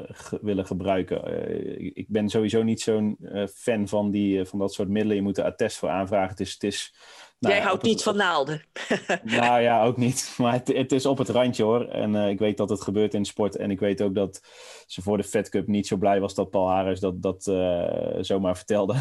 ge 0.07 0.39
willen 0.41 0.65
gebruiken? 0.65 1.95
Ik 1.97 2.07
ben 2.07 2.29
sowieso 2.29 2.63
niet 2.63 2.81
zo'n 2.81 3.17
fan 3.53 3.87
van, 3.87 4.11
die, 4.11 4.45
van 4.45 4.59
dat 4.59 4.73
soort 4.73 4.89
middelen. 4.89 5.15
Je 5.15 5.21
moet 5.21 5.37
er 5.37 5.43
attest 5.43 5.77
voor 5.77 5.89
aanvragen. 5.89 6.29
Het 6.29 6.39
is, 6.39 6.53
het 6.53 6.63
is 6.63 6.93
nou, 7.39 7.53
Jij 7.53 7.63
houdt 7.63 7.83
niet 7.83 8.03
van 8.03 8.15
naalden. 8.15 8.61
nou 9.23 9.61
ja, 9.61 9.83
ook 9.83 9.97
niet. 9.97 10.33
Maar 10.37 10.53
het, 10.53 10.67
het 10.67 10.91
is 10.91 11.05
op 11.05 11.17
het 11.17 11.29
randje 11.29 11.63
hoor. 11.63 11.85
En 11.85 12.13
uh, 12.13 12.29
ik 12.29 12.39
weet 12.39 12.57
dat 12.57 12.69
het 12.69 12.81
gebeurt 12.81 13.13
in 13.13 13.25
sport. 13.25 13.55
En 13.55 13.71
ik 13.71 13.79
weet 13.79 14.01
ook 14.01 14.15
dat 14.15 14.41
ze 14.85 15.01
voor 15.01 15.17
de 15.17 15.23
Fed 15.23 15.49
Cup 15.49 15.67
niet 15.67 15.87
zo 15.87 15.97
blij 15.97 16.19
was 16.19 16.33
dat 16.33 16.49
Paul 16.49 16.69
Harris 16.69 16.99
dat, 16.99 17.21
dat 17.21 17.47
uh, 17.47 18.17
zomaar 18.19 18.55
vertelde. 18.55 18.93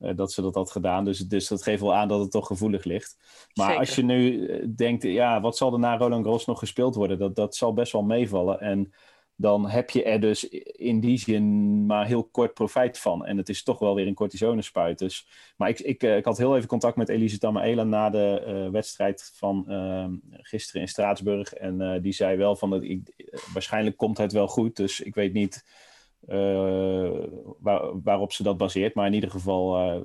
Uh, 0.00 0.10
dat 0.16 0.32
ze 0.32 0.42
dat 0.42 0.54
had 0.54 0.70
gedaan. 0.70 1.04
Dus, 1.04 1.18
dus 1.18 1.48
dat 1.48 1.62
geeft 1.62 1.80
wel 1.80 1.94
aan 1.94 2.08
dat 2.08 2.20
het 2.20 2.30
toch 2.30 2.46
gevoelig 2.46 2.84
ligt. 2.84 3.16
Maar 3.54 3.66
Zeker. 3.66 3.80
als 3.80 3.94
je 3.94 4.04
nu 4.04 4.48
denkt, 4.74 5.02
ja, 5.02 5.40
wat 5.40 5.56
zal 5.56 5.72
er 5.72 5.78
na 5.78 5.96
Roland 5.96 6.24
Garros 6.24 6.46
nog 6.46 6.58
gespeeld 6.58 6.94
worden? 6.94 7.18
Dat, 7.18 7.36
dat 7.36 7.56
zal 7.56 7.72
best 7.72 7.92
wel 7.92 8.02
meevallen. 8.02 8.60
En 8.60 8.92
dan 9.36 9.68
heb 9.68 9.90
je 9.90 10.02
er 10.02 10.20
dus 10.20 10.48
in 10.64 11.00
die 11.00 11.18
zin 11.18 11.86
maar 11.86 12.06
heel 12.06 12.24
kort 12.24 12.54
profijt 12.54 12.98
van. 12.98 13.26
En 13.26 13.36
het 13.36 13.48
is 13.48 13.62
toch 13.62 13.78
wel 13.78 13.94
weer 13.94 14.06
een 14.06 14.14
cortisonespuit. 14.14 14.98
Dus, 14.98 15.28
maar 15.56 15.68
ik, 15.68 15.80
ik, 15.80 16.02
ik 16.02 16.24
had 16.24 16.38
heel 16.38 16.56
even 16.56 16.68
contact 16.68 16.96
met 16.96 17.08
Elise 17.08 17.38
Tamaela 17.38 17.84
na 17.84 18.10
de 18.10 18.44
uh, 18.46 18.72
wedstrijd 18.72 19.32
van 19.34 19.64
uh, 19.68 20.06
gisteren 20.30 20.80
in 20.80 20.88
Straatsburg. 20.88 21.52
En 21.52 21.80
uh, 21.80 22.02
die 22.02 22.12
zei 22.12 22.36
wel 22.36 22.56
van, 22.56 22.70
dat 22.70 22.82
ik, 22.82 23.12
waarschijnlijk 23.52 23.96
komt 23.96 24.18
het 24.18 24.32
wel 24.32 24.48
goed. 24.48 24.76
Dus 24.76 25.00
ik 25.00 25.14
weet 25.14 25.32
niet 25.32 25.64
waar, 27.58 28.02
waarop 28.02 28.32
ze 28.32 28.42
dat 28.42 28.56
baseert. 28.56 28.94
Maar 28.94 29.06
in 29.06 29.14
ieder 29.14 29.30
geval 29.30 30.04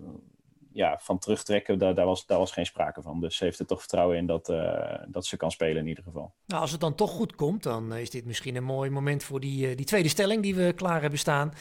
ja, 0.80 0.98
van 1.02 1.20
terugtrekken, 1.20 1.80
daar, 1.80 1.96
daar, 1.96 2.06
was, 2.06 2.26
daar 2.26 2.38
was 2.38 2.52
geen 2.52 2.66
sprake 2.66 3.02
van. 3.02 3.20
Dus 3.20 3.36
ze 3.36 3.44
heeft 3.44 3.60
er 3.60 3.66
toch 3.66 3.80
vertrouwen 3.80 4.18
in 4.18 4.26
dat, 4.26 4.50
uh, 4.50 4.94
dat 5.08 5.26
ze 5.26 5.38
kan 5.38 5.52
spelen 5.52 5.82
in 5.82 5.88
ieder 5.88 6.04
geval. 6.04 6.34
Nou, 6.46 6.62
als 6.62 6.72
het 6.72 6.80
dan 6.80 6.96
toch 6.96 7.12
goed 7.12 7.36
komt, 7.36 7.64
dan 7.64 7.94
is 7.94 8.10
dit 8.10 8.26
misschien 8.26 8.56
een 8.56 8.64
mooi 8.64 8.90
moment 8.90 9.24
voor 9.24 9.40
die, 9.40 9.70
uh, 9.70 9.76
die 9.76 9.86
tweede 9.86 10.10
stelling 10.10 10.42
die 10.42 10.56
we 10.56 10.74
klaar 10.74 11.02
hebben 11.02 11.20
staan. 11.20 11.54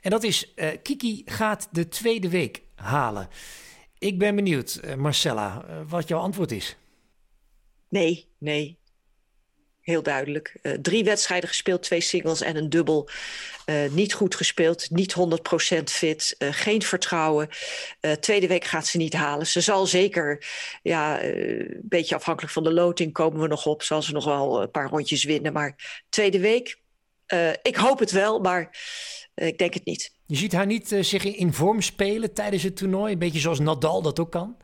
En 0.00 0.10
dat 0.10 0.22
is, 0.22 0.52
uh, 0.56 0.68
Kiki 0.82 1.22
gaat 1.24 1.68
de 1.70 1.88
tweede 1.88 2.28
week 2.28 2.62
halen. 2.74 3.28
Ik 3.98 4.18
ben 4.18 4.34
benieuwd, 4.34 4.96
Marcella, 4.96 5.64
wat 5.88 6.08
jouw 6.08 6.20
antwoord 6.20 6.52
is. 6.52 6.76
Nee, 7.88 8.28
nee, 8.38 8.78
heel 9.82 10.02
duidelijk. 10.02 10.56
Uh, 10.62 10.72
drie 10.72 11.04
wedstrijden 11.04 11.48
gespeeld, 11.48 11.82
twee 11.82 12.00
singles 12.00 12.40
en 12.40 12.56
een 12.56 12.68
dubbel. 12.68 13.08
Uh, 13.66 13.90
niet 13.90 14.14
goed 14.14 14.34
gespeeld, 14.34 14.90
niet 14.90 15.14
100% 15.14 15.82
fit, 15.84 16.34
uh, 16.38 16.48
geen 16.52 16.82
vertrouwen. 16.82 17.48
tweede 18.20 18.46
week 18.46 18.64
gaat 18.64 18.86
ze 18.86 18.96
niet 18.96 19.12
halen. 19.12 19.46
Ze 19.46 19.60
zal 19.60 19.86
zeker, 19.86 20.46
ja, 20.82 21.22
een 21.22 21.80
beetje 21.82 22.14
afhankelijk 22.14 22.52
van 22.52 22.64
de 22.64 22.72
loting 22.72 23.12
komen 23.12 23.40
we 23.40 23.46
nog 23.46 23.66
op. 23.66 23.82
Zal 23.82 24.02
ze 24.02 24.12
nog 24.12 24.24
wel 24.24 24.62
een 24.62 24.70
paar 24.70 24.88
rondjes 24.88 25.24
winnen. 25.24 25.52
Maar 25.52 26.02
tweede 26.08 26.40
week, 26.40 26.80
ik 27.62 27.76
hoop 27.76 27.98
het 27.98 28.10
wel, 28.10 28.40
maar 28.40 28.78
ik 29.34 29.58
denk 29.58 29.74
het 29.74 29.84
niet. 29.84 30.14
Je 30.26 30.36
ziet 30.36 30.52
haar 30.52 30.66
niet 30.66 30.96
zich 31.00 31.24
in 31.24 31.52
vorm 31.52 31.80
spelen 31.80 32.34
tijdens 32.34 32.62
het 32.62 32.76
toernooi? 32.76 33.12
Een 33.12 33.18
beetje 33.18 33.40
zoals 33.40 33.58
Nadal 33.58 34.02
dat 34.02 34.18
ook 34.18 34.30
kan? 34.30 34.56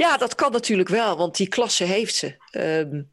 Ja, 0.00 0.16
dat 0.16 0.34
kan 0.34 0.52
natuurlijk 0.52 0.88
wel, 0.88 1.16
want 1.16 1.36
die 1.36 1.48
klasse 1.48 1.84
heeft 1.84 2.14
ze. 2.14 2.36
Um, 2.52 3.10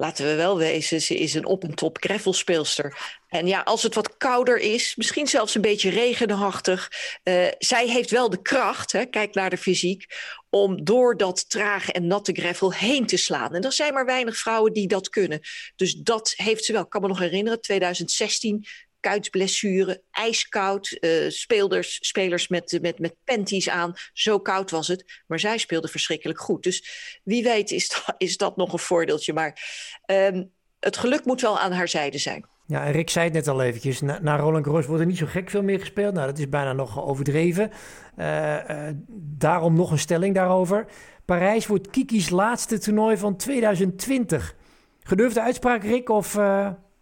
laten 0.00 0.26
we 0.26 0.34
wel 0.34 0.56
wezen, 0.56 1.00
ze 1.00 1.18
is 1.18 1.34
een 1.34 1.44
op- 1.44 1.64
en 1.64 1.74
top 1.74 1.96
gravelspeelster. 2.00 3.18
En 3.28 3.46
ja, 3.46 3.60
als 3.60 3.82
het 3.82 3.94
wat 3.94 4.16
kouder 4.16 4.58
is, 4.58 4.96
misschien 4.96 5.26
zelfs 5.26 5.54
een 5.54 5.60
beetje 5.60 5.90
regenachtig, 5.90 6.90
uh, 7.24 7.46
zij 7.58 7.88
heeft 7.88 8.10
wel 8.10 8.30
de 8.30 8.42
kracht, 8.42 8.92
hè, 8.92 9.04
kijk 9.04 9.34
naar 9.34 9.50
de 9.50 9.56
fysiek, 9.56 10.06
om 10.50 10.84
door 10.84 11.16
dat 11.16 11.50
trage 11.50 11.92
en 11.92 12.06
natte 12.06 12.32
gravel 12.32 12.72
heen 12.72 13.06
te 13.06 13.16
slaan. 13.16 13.54
En 13.54 13.62
er 13.62 13.72
zijn 13.72 13.94
maar 13.94 14.06
weinig 14.06 14.36
vrouwen 14.36 14.72
die 14.72 14.88
dat 14.88 15.08
kunnen. 15.08 15.40
Dus 15.76 15.94
dat 15.94 16.32
heeft 16.36 16.64
ze 16.64 16.72
wel. 16.72 16.82
Ik 16.82 16.90
kan 16.90 17.00
me 17.00 17.08
nog 17.08 17.18
herinneren, 17.18 17.60
2016 17.60 18.66
kuitblessure, 19.00 20.02
ijskoud, 20.10 20.98
uh, 21.00 21.30
speelders, 21.30 21.98
spelers 22.00 22.48
met, 22.48 22.78
met, 22.82 22.98
met 22.98 23.16
panties 23.24 23.68
aan. 23.68 23.94
Zo 24.12 24.38
koud 24.38 24.70
was 24.70 24.88
het. 24.88 25.22
Maar 25.26 25.38
zij 25.38 25.58
speelde 25.58 25.88
verschrikkelijk 25.88 26.40
goed. 26.40 26.62
Dus 26.62 26.84
wie 27.24 27.42
weet 27.42 27.70
is 27.70 27.88
dat, 27.88 28.14
is 28.18 28.36
dat 28.36 28.56
nog 28.56 28.72
een 28.72 28.78
voordeeltje. 28.78 29.32
Maar 29.32 29.60
um, 30.06 30.50
het 30.80 30.96
geluk 30.96 31.24
moet 31.24 31.40
wel 31.40 31.58
aan 31.58 31.72
haar 31.72 31.88
zijde 31.88 32.18
zijn. 32.18 32.48
Ja, 32.66 32.84
en 32.84 32.92
Rick 32.92 33.10
zei 33.10 33.24
het 33.24 33.34
net 33.34 33.48
al 33.48 33.62
eventjes. 33.62 34.00
Na, 34.00 34.36
Roland 34.36 34.64
Garros 34.64 34.86
wordt 34.86 35.00
er 35.00 35.08
niet 35.08 35.18
zo 35.18 35.26
gek 35.26 35.50
veel 35.50 35.62
meer 35.62 35.78
gespeeld. 35.78 36.14
Nou, 36.14 36.26
dat 36.26 36.38
is 36.38 36.48
bijna 36.48 36.72
nog 36.72 37.04
overdreven. 37.04 37.70
Uh, 38.18 38.56
uh, 38.70 38.88
daarom 39.38 39.74
nog 39.74 39.90
een 39.90 39.98
stelling 39.98 40.34
daarover. 40.34 40.86
Parijs 41.24 41.66
wordt 41.66 41.90
Kiki's 41.90 42.28
laatste 42.28 42.78
toernooi 42.78 43.16
van 43.16 43.36
2020. 43.36 44.54
Gedurfde 45.02 45.42
uitspraak, 45.42 45.82
Rick? 45.82 46.08
Of, 46.08 46.34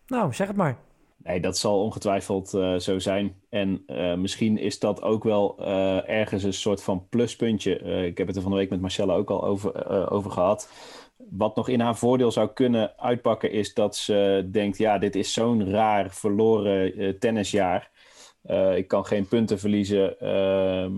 nou, 0.07 0.35
zeg 0.35 0.47
het 0.47 0.57
maar. 0.57 0.79
Nee, 1.23 1.41
dat 1.41 1.59
zal 1.59 1.83
ongetwijfeld 1.83 2.55
uh, 2.55 2.77
zo 2.77 2.99
zijn. 2.99 3.43
En 3.49 3.85
uh, 3.87 4.15
misschien 4.15 4.59
is 4.59 4.79
dat 4.79 5.03
ook 5.03 5.25
wel 5.25 5.57
uh, 5.61 6.09
ergens 6.09 6.43
een 6.43 6.53
soort 6.53 6.83
van 6.83 7.07
pluspuntje. 7.09 7.79
ik 8.07 8.19
heb 8.19 8.27
het 8.27 8.37
er 8.37 8.43
van 8.43 8.51
de 8.51 8.57
week 8.57 8.71
met 8.71 8.81
Marcella 8.81 9.15
ook 9.15 9.31
al 9.31 9.45
over, 9.45 10.11
over 10.11 10.31
gehad. 10.31 10.71
Wat 11.17 11.57
nog 11.57 11.69
in 11.69 11.81
haar 11.81 11.97
voordeel 11.97 12.31
zou 12.31 12.49
kunnen 12.49 12.99
uitpakken, 12.99 13.51
is 13.51 13.75
dat 13.75 13.97
ze 13.97 14.49
denkt: 14.53 14.79
ja, 14.79 14.99
dit 14.99 15.17
is 15.17 15.33
zo'n 15.33 15.71
raar 15.71 16.11
verloren 16.11 17.19
tennisjaar. 17.19 17.91
ik 18.75 18.89
kan 18.89 19.07
geen 19.07 19.29
punten 19.29 19.59
verliezen. 19.59 20.21
Ehm, 20.21 20.95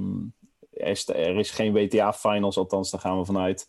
er 0.71 0.89
is, 0.89 1.09
er 1.09 1.39
is 1.39 1.51
geen 1.51 1.73
WTA-finals, 1.73 2.59
althans, 2.59 2.91
daar 2.91 3.01
gaan 3.01 3.19
we 3.19 3.25
vanuit. 3.25 3.69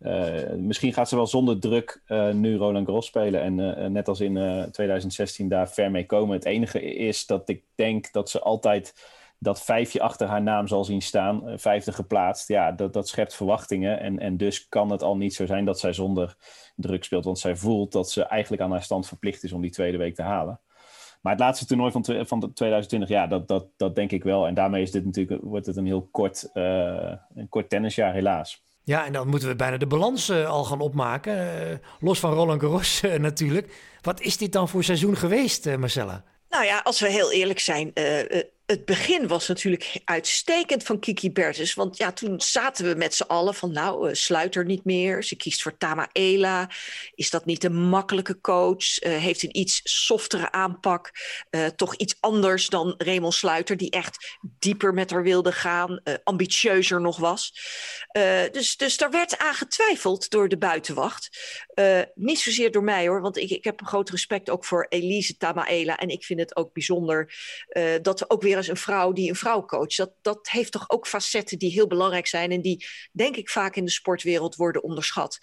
Uh, 0.00 0.50
misschien 0.56 0.92
gaat 0.92 1.08
ze 1.08 1.16
wel 1.16 1.26
zonder 1.26 1.60
druk 1.60 2.02
uh, 2.08 2.30
nu 2.30 2.56
Roland 2.56 2.86
Garros 2.86 3.06
spelen 3.06 3.40
en 3.42 3.58
uh, 3.58 3.86
net 3.86 4.08
als 4.08 4.20
in 4.20 4.68
2016 4.72 5.48
daar 5.48 5.68
ver 5.68 5.90
mee 5.90 6.06
komen. 6.06 6.36
Het 6.36 6.44
enige 6.44 6.82
is 6.82 7.26
dat 7.26 7.48
ik 7.48 7.64
denk 7.74 8.12
dat 8.12 8.30
ze 8.30 8.40
altijd 8.40 8.94
dat 9.38 9.62
vijfje 9.62 10.00
achter 10.00 10.26
haar 10.26 10.42
naam 10.42 10.66
zal 10.66 10.84
zien 10.84 11.02
staan, 11.02 11.42
vijfde 11.56 11.92
geplaatst. 11.92 12.48
Ja, 12.48 12.72
dat, 12.72 12.92
dat 12.92 13.08
schept 13.08 13.34
verwachtingen 13.34 14.00
en, 14.00 14.18
en 14.18 14.36
dus 14.36 14.68
kan 14.68 14.90
het 14.90 15.02
al 15.02 15.16
niet 15.16 15.34
zo 15.34 15.46
zijn 15.46 15.64
dat 15.64 15.78
zij 15.78 15.92
zonder 15.92 16.36
druk 16.76 17.04
speelt, 17.04 17.24
want 17.24 17.38
zij 17.38 17.56
voelt 17.56 17.92
dat 17.92 18.10
ze 18.10 18.22
eigenlijk 18.22 18.62
aan 18.62 18.70
haar 18.70 18.82
stand 18.82 19.06
verplicht 19.06 19.42
is 19.42 19.52
om 19.52 19.60
die 19.60 19.70
tweede 19.70 19.98
week 19.98 20.14
te 20.14 20.22
halen. 20.22 20.60
Maar 21.20 21.32
het 21.32 21.40
laatste 21.40 21.66
toernooi 21.66 21.92
van, 21.92 22.04
van 22.04 22.52
2020, 22.52 23.08
ja, 23.08 23.26
dat, 23.26 23.48
dat, 23.48 23.66
dat 23.76 23.94
denk 23.94 24.12
ik 24.12 24.24
wel. 24.24 24.46
En 24.46 24.54
daarmee 24.54 24.82
is 24.82 24.90
dit 24.90 25.04
natuurlijk, 25.04 25.42
wordt 25.42 25.66
het 25.66 25.76
een 25.76 25.86
heel 25.86 26.08
kort, 26.10 26.50
een 26.52 27.48
kort 27.48 27.68
tennisjaar 27.68 28.12
helaas. 28.12 28.66
Ja, 28.88 29.06
en 29.06 29.12
dan 29.12 29.28
moeten 29.28 29.48
we 29.48 29.56
bijna 29.56 29.76
de 29.76 29.86
balans 29.86 30.30
uh, 30.30 30.48
al 30.48 30.64
gaan 30.64 30.80
opmaken. 30.80 31.36
Uh, 31.70 31.76
los 32.00 32.18
van 32.18 32.32
Roland 32.32 32.60
Garros 32.60 33.02
uh, 33.02 33.14
natuurlijk. 33.28 33.72
Wat 34.00 34.20
is 34.20 34.36
dit 34.36 34.52
dan 34.52 34.68
voor 34.68 34.84
seizoen 34.84 35.16
geweest, 35.16 35.76
Marcella? 35.76 36.24
Nou 36.48 36.64
ja, 36.64 36.80
als 36.84 37.00
we 37.00 37.10
heel 37.10 37.32
eerlijk 37.32 37.58
zijn, 37.58 37.92
het 38.68 38.84
begin 38.84 39.26
was 39.26 39.48
natuurlijk 39.48 40.00
uitstekend 40.04 40.82
van 40.82 40.98
Kiki 40.98 41.32
Bertens. 41.32 41.74
Want 41.74 41.96
ja, 41.96 42.12
toen 42.12 42.40
zaten 42.40 42.84
we 42.84 42.94
met 42.94 43.14
z'n 43.14 43.22
allen 43.22 43.54
van 43.54 43.72
nou, 43.72 44.08
uh, 44.08 44.14
sluit 44.14 44.54
er 44.54 44.64
niet 44.64 44.84
meer. 44.84 45.22
Ze 45.22 45.36
kiest 45.36 45.62
voor 45.62 45.76
Tama 45.76 46.08
Ela. 46.12 46.70
Is 47.14 47.30
dat 47.30 47.44
niet 47.44 47.64
een 47.64 47.74
makkelijke 47.74 48.40
coach? 48.40 49.02
Uh, 49.02 49.16
heeft 49.16 49.42
een 49.42 49.58
iets 49.58 49.80
softere 49.84 50.52
aanpak. 50.52 51.10
Uh, 51.50 51.66
toch 51.66 51.94
iets 51.94 52.16
anders 52.20 52.66
dan 52.66 52.94
Raymond 52.98 53.34
Sluiter, 53.34 53.76
die 53.76 53.90
echt 53.90 54.38
dieper 54.58 54.94
met 54.94 55.10
haar 55.10 55.22
wilde 55.22 55.52
gaan. 55.52 56.00
ambitieuzer 56.24 57.00
nog 57.00 57.16
was. 57.16 57.52
dus, 58.52 58.76
dus 58.76 58.96
daar 58.96 59.10
werd 59.10 59.38
aan 59.38 59.54
getwijfeld 59.54 60.30
door 60.30 60.48
de 60.48 60.58
buitenwacht. 60.58 61.28
niet 62.14 62.38
zozeer 62.38 62.70
door 62.70 62.84
mij 62.84 63.08
hoor, 63.08 63.20
want 63.20 63.36
ik, 63.36 63.50
ik 63.50 63.64
heb 63.64 63.80
een 63.80 63.86
groot 63.86 64.10
respect 64.10 64.50
ook 64.50 64.64
voor 64.64 64.86
Elise 64.88 65.36
Tamaela. 65.36 65.96
En 65.96 66.08
ik 66.08 66.24
vind 66.24 66.40
het 66.40 66.56
ook 66.56 66.72
bijzonder 66.72 67.34
dat 68.02 68.20
we 68.20 68.30
ook 68.30 68.42
weer 68.42 68.57
een 68.66 68.76
vrouw 68.76 69.12
die 69.12 69.28
een 69.28 69.36
vrouw 69.36 69.64
coacht. 69.64 69.96
Dat, 69.96 70.12
dat 70.22 70.48
heeft 70.48 70.72
toch 70.72 70.90
ook 70.90 71.06
facetten 71.06 71.58
die 71.58 71.72
heel 71.72 71.86
belangrijk 71.86 72.26
zijn 72.26 72.50
en 72.50 72.62
die, 72.62 72.86
denk 73.12 73.36
ik, 73.36 73.50
vaak 73.50 73.76
in 73.76 73.84
de 73.84 73.90
sportwereld 73.90 74.56
worden 74.56 74.82
onderschat. 74.82 75.38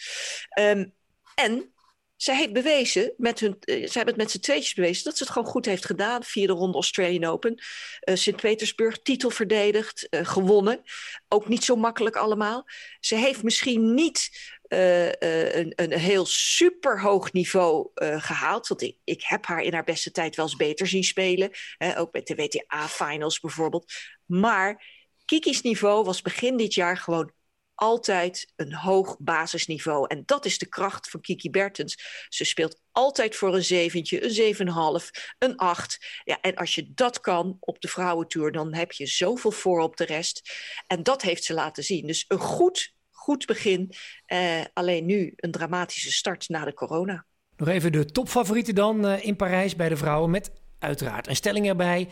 Um, 0.60 0.94
en 1.36 1.74
zij 2.16 2.36
heeft 2.36 2.54
bewezen, 2.54 3.14
met 3.18 3.40
hun, 3.40 3.58
uh, 3.60 3.76
zij 3.76 3.92
hebben 3.94 4.14
het 4.14 4.18
met 4.24 4.32
z'n 4.32 4.40
tweetjes 4.40 4.74
bewezen, 4.74 5.04
dat 5.04 5.18
ze 5.18 5.24
het 5.24 5.32
gewoon 5.32 5.48
goed 5.48 5.66
heeft 5.66 5.86
gedaan. 5.86 6.24
Vierde 6.24 6.54
ronde 6.54 6.74
Australian 6.74 7.32
Open. 7.32 7.64
Uh, 8.10 8.16
Sint-Petersburg, 8.16 9.02
titel 9.02 9.30
verdedigd, 9.30 10.08
uh, 10.10 10.26
gewonnen. 10.26 10.82
Ook 11.28 11.48
niet 11.48 11.64
zo 11.64 11.76
makkelijk 11.76 12.16
allemaal. 12.16 12.66
Ze 13.00 13.16
heeft 13.16 13.44
misschien 13.44 13.94
niet 13.94 14.30
uh, 14.70 15.06
uh, 15.06 15.56
een, 15.56 15.74
een 15.76 15.92
heel 15.92 16.26
superhoog 16.26 17.34
niveau 17.34 17.90
uh, 17.96 18.22
gehaald. 18.22 18.68
Want 18.68 18.82
ik, 19.04 19.24
heb 19.24 19.46
haar 19.46 19.62
in 19.62 19.74
haar 19.74 19.84
beste 19.84 20.12
tijd 20.12 20.36
wel 20.36 20.46
eens 20.46 20.56
beter 20.56 20.88
zien 20.88 21.04
spelen. 21.04 21.50
Hè, 21.78 22.00
ook 22.00 22.14
met 22.14 22.28
de 22.28 22.36
WTA-finals 22.36 23.40
bijvoorbeeld. 23.40 23.94
Maar 24.26 24.94
Kiki's 25.26 25.62
niveau 25.62 26.04
was 26.04 26.22
begin 26.22 26.58
dit 26.58 26.74
jaar 26.74 26.98
gewoon 26.98 27.34
altijd 27.76 28.52
een 28.56 28.74
hoog 28.74 29.18
basisniveau. 29.20 30.08
En 30.08 30.24
dat 30.26 30.46
is 30.46 30.58
de 30.58 30.70
kracht 30.70 31.10
van 31.10 31.22
Kiki 31.22 31.50
Bertens. 31.50 32.26
Ze 32.30 32.44
speelt 32.46 32.82
altijd 32.92 33.36
voor 33.36 33.56
een 33.56 33.64
zeventje, 33.64 34.24
een 34.24 34.32
zeven 34.32 34.68
half, 34.68 35.10
een 35.38 35.56
acht. 35.56 36.22
Ja, 36.24 36.42
en 36.42 36.56
als 36.56 36.76
je 36.76 36.94
dat 36.94 37.20
kan 37.20 37.58
op 37.60 37.82
de 37.82 37.88
vrouwentour, 37.88 38.52
dan 38.52 38.74
heb 38.74 38.92
je 38.92 39.06
zoveel 39.06 39.52
voor 39.52 39.80
op 39.80 39.98
de 39.98 40.06
rest. 40.06 40.56
En 40.88 41.04
dat 41.04 41.22
heeft 41.22 41.44
ze 41.44 41.54
laten 41.54 41.84
zien. 41.84 42.08
Dus 42.08 42.26
een 42.28 42.40
goed 42.40 42.94
goed 43.26 43.46
begin. 43.46 43.92
Uh, 44.34 44.62
alleen 44.74 45.06
nu 45.06 45.34
een 45.36 45.52
dramatische 45.52 46.12
start 46.12 46.50
na 46.50 46.66
de 46.66 46.74
corona. 46.74 47.26
Nog 47.58 47.68
even 47.68 47.92
de 47.92 48.06
topfavorieten 48.06 48.76
dan 48.76 49.06
uh, 49.06 49.26
in 49.26 49.36
Parijs 49.36 49.76
bij 49.76 49.90
de 49.90 49.98
vrouwen. 49.98 50.30
Met 50.30 50.52
uiteraard 50.80 51.28
een 51.28 51.36
stelling 51.36 51.68
erbij. 51.68 52.08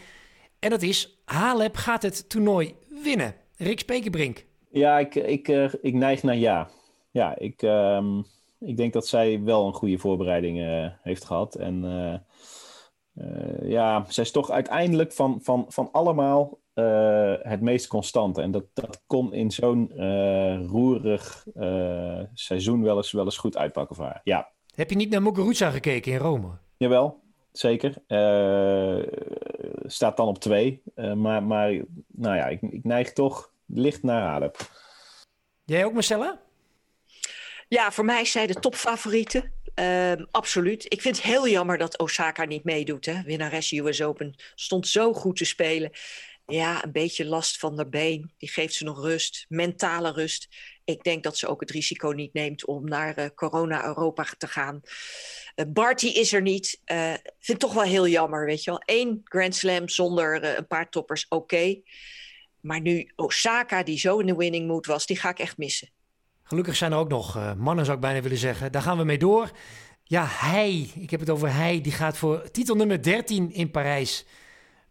En 0.59 0.69
dat 0.69 0.81
is: 0.81 1.21
Halep 1.25 1.75
gaat 1.75 2.01
het 2.01 2.29
toernooi 2.29 2.75
winnen. 3.03 3.35
Rick 3.57 3.79
Spekerbrink. 3.79 4.45
Ja, 4.71 4.99
ik, 4.99 5.15
ik, 5.15 5.47
uh, 5.47 5.73
ik 5.81 5.93
neig 5.93 6.23
naar 6.23 6.35
ja. 6.35 6.69
Ja, 7.11 7.39
ik, 7.39 7.61
um, 7.61 8.25
ik 8.59 8.77
denk 8.77 8.93
dat 8.93 9.07
zij 9.07 9.41
wel 9.43 9.67
een 9.67 9.73
goede 9.73 9.97
voorbereiding 9.97 10.57
heeft 11.01 11.25
gehad. 11.25 11.55
En 11.55 11.81
ja, 13.63 14.05
zij 14.07 14.23
is 14.23 14.31
toch 14.31 14.51
uiteindelijk 14.51 15.11
van, 15.11 15.39
van, 15.41 15.65
van 15.69 15.89
allemaal 15.91 16.59
uh, 16.75 17.33
het 17.39 17.61
meest 17.61 17.87
constante. 17.87 18.41
En 18.41 18.51
dat, 18.51 18.63
dat 18.73 19.03
kon 19.07 19.33
in 19.33 19.51
zo'n 19.51 19.91
uh, 19.95 20.65
roerig 20.65 21.45
uh, 21.55 22.19
seizoen 22.33 22.83
wel 22.83 22.97
eens, 22.97 23.11
wel 23.11 23.25
eens 23.25 23.37
goed 23.37 23.57
uitpakken 23.57 23.95
voor 23.95 24.05
haar. 24.05 24.21
Ja. 24.23 24.51
Heb 24.75 24.89
je 24.89 24.95
niet 24.95 25.09
naar 25.09 25.21
Muguruza 25.21 25.69
gekeken 25.69 26.11
in 26.11 26.17
Rome? 26.17 26.49
Jawel, 26.77 27.21
zeker. 27.51 27.93
staat 29.85 30.17
dan 30.17 30.27
op 30.27 30.39
twee. 30.39 30.81
maar, 30.95 31.43
maar 31.43 31.71
nou 32.07 32.35
ja, 32.35 32.47
ik, 32.47 32.61
ik 32.61 32.83
neig 32.83 33.13
toch 33.13 33.51
licht 33.65 34.03
naar 34.03 34.21
Halep. 34.21 34.57
Jij 35.65 35.85
ook, 35.85 35.93
Marcella? 35.93 36.39
Ja, 37.67 37.91
voor 37.91 38.05
mij 38.05 38.25
zijn 38.25 38.47
de 38.47 38.53
topfavorieten. 38.53 39.51
Um, 39.75 40.27
absoluut. 40.31 40.85
Ik 40.87 41.01
vind 41.01 41.15
het 41.15 41.25
heel 41.25 41.47
jammer 41.47 41.77
dat 41.77 41.99
Osaka 41.99 42.45
niet 42.45 42.63
meedoet. 42.63 43.05
Hè? 43.05 43.21
Winnares 43.21 43.71
US 43.71 44.01
Open 44.01 44.35
stond 44.55 44.87
zo 44.87 45.13
goed 45.13 45.35
te 45.35 45.45
spelen. 45.45 45.91
Ja, 46.53 46.83
een 46.83 46.91
beetje 46.91 47.25
last 47.25 47.57
van 47.57 47.75
de 47.75 47.87
been. 47.87 48.31
Die 48.37 48.49
geeft 48.49 48.73
ze 48.73 48.83
nog 48.83 49.01
rust, 49.01 49.45
mentale 49.49 50.11
rust. 50.11 50.47
Ik 50.83 51.03
denk 51.03 51.23
dat 51.23 51.37
ze 51.37 51.47
ook 51.47 51.59
het 51.59 51.71
risico 51.71 52.09
niet 52.09 52.33
neemt 52.33 52.65
om 52.65 52.89
naar 52.89 53.19
uh, 53.19 53.25
corona-Europa 53.35 54.25
te 54.37 54.47
gaan. 54.47 54.81
Uh, 55.55 55.65
Barty 55.67 56.07
is 56.07 56.33
er 56.33 56.41
niet. 56.41 56.81
Uh, 56.85 57.07
vind 57.13 57.21
het 57.45 57.59
toch 57.59 57.73
wel 57.73 57.83
heel 57.83 58.07
jammer, 58.07 58.45
weet 58.45 58.63
je 58.63 58.71
wel. 58.71 58.81
Eén 58.85 59.21
Grand 59.23 59.55
Slam 59.55 59.89
zonder 59.89 60.57
een 60.57 60.67
paar 60.67 60.89
toppers, 60.89 61.25
oké. 61.29 61.81
Maar 62.59 62.81
nu 62.81 63.11
Osaka, 63.15 63.83
die 63.83 63.97
zo 63.97 64.17
in 64.17 64.25
de 64.25 64.35
winning 64.35 64.67
mood 64.67 64.85
was, 64.85 65.05
die 65.05 65.17
ga 65.17 65.29
ik 65.29 65.39
echt 65.39 65.57
missen. 65.57 65.89
Gelukkig 66.43 66.75
zijn 66.75 66.91
er 66.91 66.97
ook 66.97 67.09
nog 67.09 67.55
mannen, 67.57 67.85
zou 67.85 67.97
ik 67.97 68.03
bijna 68.03 68.21
willen 68.21 68.37
zeggen. 68.37 68.71
Daar 68.71 68.81
gaan 68.81 68.97
we 68.97 69.03
mee 69.03 69.17
door. 69.17 69.51
Ja, 70.03 70.25
hij, 70.29 70.91
ik 70.95 71.09
heb 71.09 71.19
het 71.19 71.29
over 71.29 71.53
hij, 71.53 71.81
die 71.81 71.91
gaat 71.91 72.17
voor 72.17 72.51
titel 72.51 72.75
nummer 72.75 73.03
13 73.03 73.51
in 73.51 73.71
Parijs. 73.71 74.25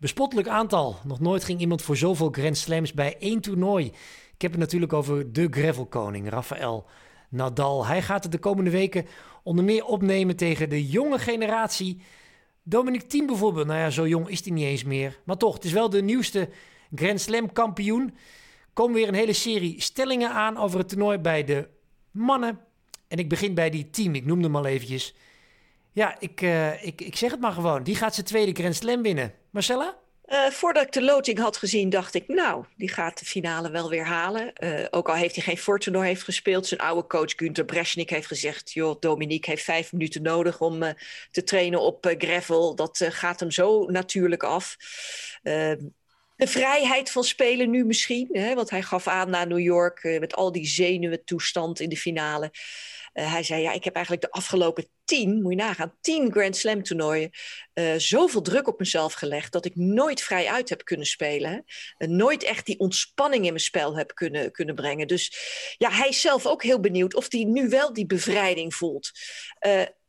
Bespottelijk 0.03 0.49
aantal. 0.49 0.97
Nog 1.05 1.21
nooit 1.21 1.45
ging 1.45 1.61
iemand 1.61 1.83
voor 1.83 1.97
zoveel 1.97 2.29
Grand 2.31 2.57
Slams 2.57 2.93
bij 2.93 3.17
één 3.19 3.41
toernooi. 3.41 3.87
Ik 4.35 4.43
heb 4.43 4.51
het 4.51 4.61
natuurlijk 4.61 4.93
over 4.93 5.33
de 5.33 5.47
gravelkoning, 5.51 6.29
Rafael 6.29 6.87
Nadal. 7.29 7.87
Hij 7.87 8.03
gaat 8.03 8.23
het 8.23 8.33
de 8.33 8.39
komende 8.39 8.71
weken 8.71 9.07
onder 9.43 9.65
meer 9.65 9.85
opnemen 9.85 10.37
tegen 10.37 10.69
de 10.69 10.87
jonge 10.89 11.19
generatie. 11.19 12.03
Dominic 12.63 13.03
Thiem 13.03 13.27
bijvoorbeeld. 13.27 13.67
Nou 13.67 13.79
ja, 13.79 13.91
zo 13.91 14.09
jong 14.09 14.29
is 14.29 14.45
hij 14.45 14.53
niet 14.53 14.65
eens 14.65 14.85
meer. 14.85 15.19
Maar 15.25 15.37
toch, 15.37 15.55
het 15.55 15.65
is 15.65 15.73
wel 15.73 15.91
de 15.91 16.03
nieuwste 16.03 16.49
Grand 16.95 17.21
Slam 17.21 17.53
kampioen. 17.53 18.15
Komen 18.73 18.95
weer 18.95 19.09
een 19.09 19.15
hele 19.15 19.33
serie 19.33 19.81
stellingen 19.81 20.31
aan 20.31 20.57
over 20.57 20.79
het 20.79 20.89
toernooi 20.89 21.19
bij 21.19 21.45
de 21.45 21.69
mannen. 22.11 22.59
En 23.09 23.19
ik 23.19 23.29
begin 23.29 23.55
bij 23.55 23.71
die 23.71 23.91
team, 23.91 24.15
ik 24.15 24.27
noemde 24.27 24.45
hem 24.45 24.57
al 24.57 24.67
eventjes. 24.67 25.15
Ja, 25.93 26.17
ik, 26.19 26.41
uh, 26.41 26.85
ik, 26.85 27.01
ik 27.01 27.17
zeg 27.17 27.31
het 27.31 27.41
maar 27.41 27.53
gewoon. 27.53 27.83
Die 27.83 27.97
gaat 27.97 28.15
zijn 28.15 28.27
tweede 28.27 28.53
Grand 28.53 28.75
Slam 28.75 29.03
winnen. 29.03 29.35
Marcella? 29.51 30.01
Uh, 30.27 30.47
voordat 30.47 30.83
ik 30.83 30.93
de 30.93 31.03
loting 31.03 31.39
had 31.39 31.57
gezien, 31.57 31.91
dacht 31.91 32.15
ik, 32.15 32.29
nou, 32.29 32.65
die 32.77 32.89
gaat 32.89 33.19
de 33.19 33.25
finale 33.25 33.71
wel 33.71 33.89
weer 33.89 34.07
halen. 34.07 34.53
Uh, 34.63 34.87
ook 34.91 35.09
al 35.09 35.15
heeft 35.15 35.35
hij 35.35 35.45
geen 35.45 35.59
voortoernooi 35.59 36.07
heeft 36.07 36.23
gespeeld. 36.23 36.67
Zijn 36.67 36.81
oude 36.81 37.07
coach 37.07 37.33
Günther 37.37 37.65
Bresnik 37.65 38.11
heeft 38.11 38.27
gezegd... 38.27 38.73
joh, 38.73 39.01
Dominique 39.01 39.51
heeft 39.51 39.65
vijf 39.65 39.93
minuten 39.93 40.23
nodig 40.23 40.61
om 40.61 40.95
te 41.31 41.45
trainen 41.45 41.81
op 41.81 42.15
gravel. 42.19 42.75
Dat 42.75 43.05
gaat 43.09 43.41
hem 43.41 43.51
zo 43.51 43.87
natuurlijk 43.87 44.43
af. 44.43 44.77
De 46.43 46.49
vrijheid 46.49 47.11
van 47.11 47.25
spelen 47.25 47.71
nu 47.71 47.85
misschien. 47.85 48.29
Hè, 48.33 48.55
want 48.55 48.71
hij 48.71 48.83
gaf 48.83 49.07
aan 49.07 49.31
naar 49.31 49.47
New 49.47 49.59
York 49.59 50.17
met 50.21 50.35
al 50.35 50.53
die 50.53 50.67
zenuwentoestand 50.67 51.81
in 51.81 51.89
de 51.89 51.97
finale. 51.97 52.51
Uh, 53.15 53.33
hij 53.33 53.43
zei, 53.43 53.63
ja, 53.63 53.73
ik 53.73 53.85
heb 53.85 53.95
eigenlijk 53.95 54.25
de 54.25 54.31
afgelopen 54.31 54.89
tien, 55.05 55.43
moet 55.43 55.53
je 55.53 55.59
nagaan, 55.59 55.97
tien 56.01 56.33
Grand 56.33 56.57
Slam 56.57 56.83
toernooien, 56.83 57.31
uh, 57.75 57.95
zoveel 57.97 58.43
druk 58.43 58.69
op 58.69 58.79
mezelf 58.79 59.13
gelegd 59.13 59.53
dat 59.53 59.65
ik 59.65 59.77
nooit 59.77 60.23
vrij 60.23 60.49
uit 60.49 60.69
heb 60.69 60.85
kunnen 60.85 61.07
spelen. 61.07 61.65
Nooit 61.99 62.43
echt 62.43 62.67
die 62.67 62.79
ontspanning 62.79 63.45
in 63.45 63.53
mijn 63.53 63.65
spel 63.65 63.97
heb 63.97 64.15
kunnen, 64.15 64.53
kunnen 64.53 64.75
brengen. 64.75 65.07
Dus 65.07 65.37
ja, 65.79 65.91
hij 65.91 66.09
is 66.09 66.21
zelf 66.21 66.47
ook 66.47 66.63
heel 66.63 66.81
benieuwd 66.81 67.15
of 67.15 67.27
hij 67.33 67.45
nu 67.45 67.69
wel 67.69 67.93
die 67.93 68.07
bevrijding 68.07 68.75
voelt. 68.75 69.11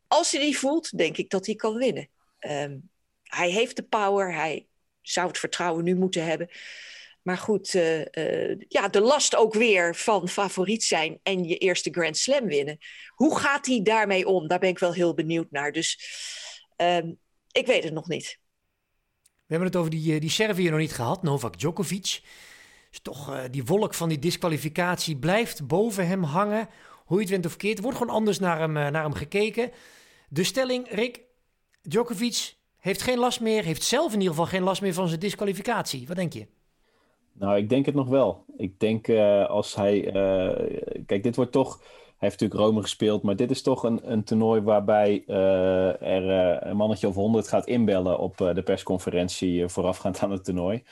als 0.08 0.32
hij 0.32 0.42
die 0.42 0.58
voelt, 0.58 0.98
denk 0.98 1.18
ik 1.18 1.30
dat 1.30 1.46
hij 1.46 1.56
kan 1.56 1.78
winnen. 1.78 2.10
Ehm, 2.40 2.78
hij 3.24 3.50
heeft 3.50 3.76
de 3.76 3.84
power, 3.84 4.36
hij 4.36 4.68
zou 5.04 5.28
het 5.28 5.38
vertrouwen 5.38 5.84
nu 5.84 5.96
moeten 5.96 6.26
hebben. 6.26 6.50
Maar 7.24 7.38
goed, 7.38 7.74
uh, 7.74 8.00
uh, 8.00 8.56
ja, 8.68 8.88
de 8.88 9.02
last 9.02 9.36
ook 9.36 9.54
weer 9.54 9.96
van 9.96 10.30
favoriet 10.30 10.84
zijn 10.84 11.20
en 11.24 11.44
je 11.44 11.58
eerste 11.58 11.92
Grand 11.92 12.18
Slam 12.18 12.46
winnen. 12.46 12.78
Hoe 13.16 13.40
gaat 13.40 13.66
hij 13.66 13.82
daarmee 13.84 14.28
om? 14.28 14.48
Daar 14.48 14.60
ben 14.60 14.70
ik 14.70 14.80
wel 14.80 14.94
heel 14.94 15.14
benieuwd 15.14 15.52
naar. 15.52 15.72
Dus 15.72 16.00
uh, 16.78 16.98
ik 17.52 17.66
weet 17.66 17.84
het 17.84 17.94
nog 17.94 18.08
niet. 18.08 18.40
We 19.22 19.60
hebben 19.60 19.68
het 19.68 19.76
over 19.76 19.92
die, 19.92 20.14
eh, 20.14 20.22
die 20.22 20.30
Servië 20.30 20.70
nog 20.70 20.80
niet 20.80 20.94
gehad, 20.94 21.24
Novak 21.24 21.60
Djokovic. 21.60 22.22
Dus 22.90 23.00
toch, 23.02 23.50
die 23.50 23.64
wolk 23.64 23.94
van 23.94 24.10
die 24.10 24.20
disqualificatie 24.20 25.18
blijft 25.18 25.68
boven 25.68 26.08
hem 26.08 26.24
hangen. 26.24 26.70
Hoe 27.06 27.18
je 27.18 27.24
het 27.24 27.32
went 27.32 27.46
of 27.46 27.58
keert, 27.58 27.80
wordt 27.80 27.98
gewoon 27.98 28.16
anders 28.16 28.40
naar 28.40 28.60
hem, 28.60 28.72
naar 28.72 29.04
hem 29.04 29.14
gekeken. 29.14 29.72
De 30.30 30.44
stelling, 30.44 30.88
Rick, 30.90 31.22
Djokovic 31.82 32.56
heeft 32.84 33.02
geen 33.02 33.18
last 33.18 33.42
meer, 33.42 33.64
heeft 33.64 33.84
zelf 33.84 34.14
in 34.14 34.20
ieder 34.20 34.30
geval 34.30 34.46
geen 34.46 34.64
last 34.64 34.82
meer 34.82 34.94
van 34.94 35.08
zijn 35.08 35.20
disqualificatie. 35.20 36.08
Wat 36.08 36.16
denk 36.16 36.34
je? 36.34 36.48
Nou, 37.34 37.58
ik 37.58 37.70
denk 37.70 37.86
het 37.86 37.96
nog 37.96 38.08
wel. 38.08 38.46
Ik 38.58 38.80
denk 38.80 39.08
uh, 39.08 39.46
als 39.50 39.76
hij. 39.76 40.06
Uh, 40.06 41.04
kijk, 41.06 41.24
dit 41.24 41.36
wordt 41.36 41.52
toch. 41.52 41.78
Hij 42.18 42.32
heeft 42.32 42.42
natuurlijk 42.42 42.70
Rome 42.70 42.82
gespeeld, 42.82 43.24
maar 43.24 43.36
dit 43.36 43.52
is 43.52 43.62
toch 43.62 43.84
een, 43.84 44.12
een 44.12 44.24
toernooi 44.24 44.62
waarbij 44.62 45.24
uh, 45.28 46.02
er 46.02 46.30
een 46.68 46.76
mannetje 46.76 47.08
of 47.08 47.16
honderd 47.16 47.48
gaat 47.48 47.68
inbellen 47.68 48.20
op 48.20 48.38
de 48.38 48.64
persconferentie 48.64 49.68
voorafgaand 49.68 50.20
aan 50.20 50.32
het 50.32 50.44
toernooi. 50.44 50.84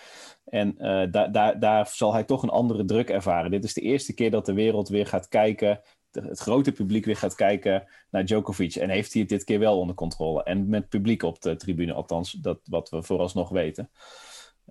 En 0.45 0.75
daar, 1.11 1.31
daar, 1.31 1.59
daar 1.59 1.87
zal 1.87 2.13
hij 2.13 2.23
toch 2.23 2.43
een 2.43 2.49
andere 2.49 2.85
druk 2.85 3.09
ervaren. 3.09 3.51
Dit 3.51 3.63
is 3.63 3.73
de 3.73 3.81
eerste 3.81 4.13
keer 4.13 4.31
dat 4.31 4.45
de 4.45 4.53
wereld 4.53 4.89
weer 4.89 5.07
gaat 5.07 5.27
kijken 5.27 5.81
het 6.11 6.39
grote 6.39 6.71
publiek 6.71 7.05
weer 7.05 7.17
gaat 7.17 7.35
kijken 7.35 7.87
naar 8.09 8.25
Djokovic. 8.25 8.75
En 8.75 8.89
heeft 8.89 9.13
hij 9.13 9.21
het 9.21 9.29
dit 9.29 9.43
keer 9.43 9.59
wel 9.59 9.79
onder 9.79 9.95
controle? 9.95 10.43
En 10.43 10.69
met 10.69 10.89
publiek 10.89 11.23
op 11.23 11.41
de 11.41 11.55
tribune, 11.55 11.93
althans, 11.93 12.31
dat 12.31 12.59
wat 12.63 12.89
we 12.89 13.03
vooralsnog 13.03 13.49
weten. 13.49 13.89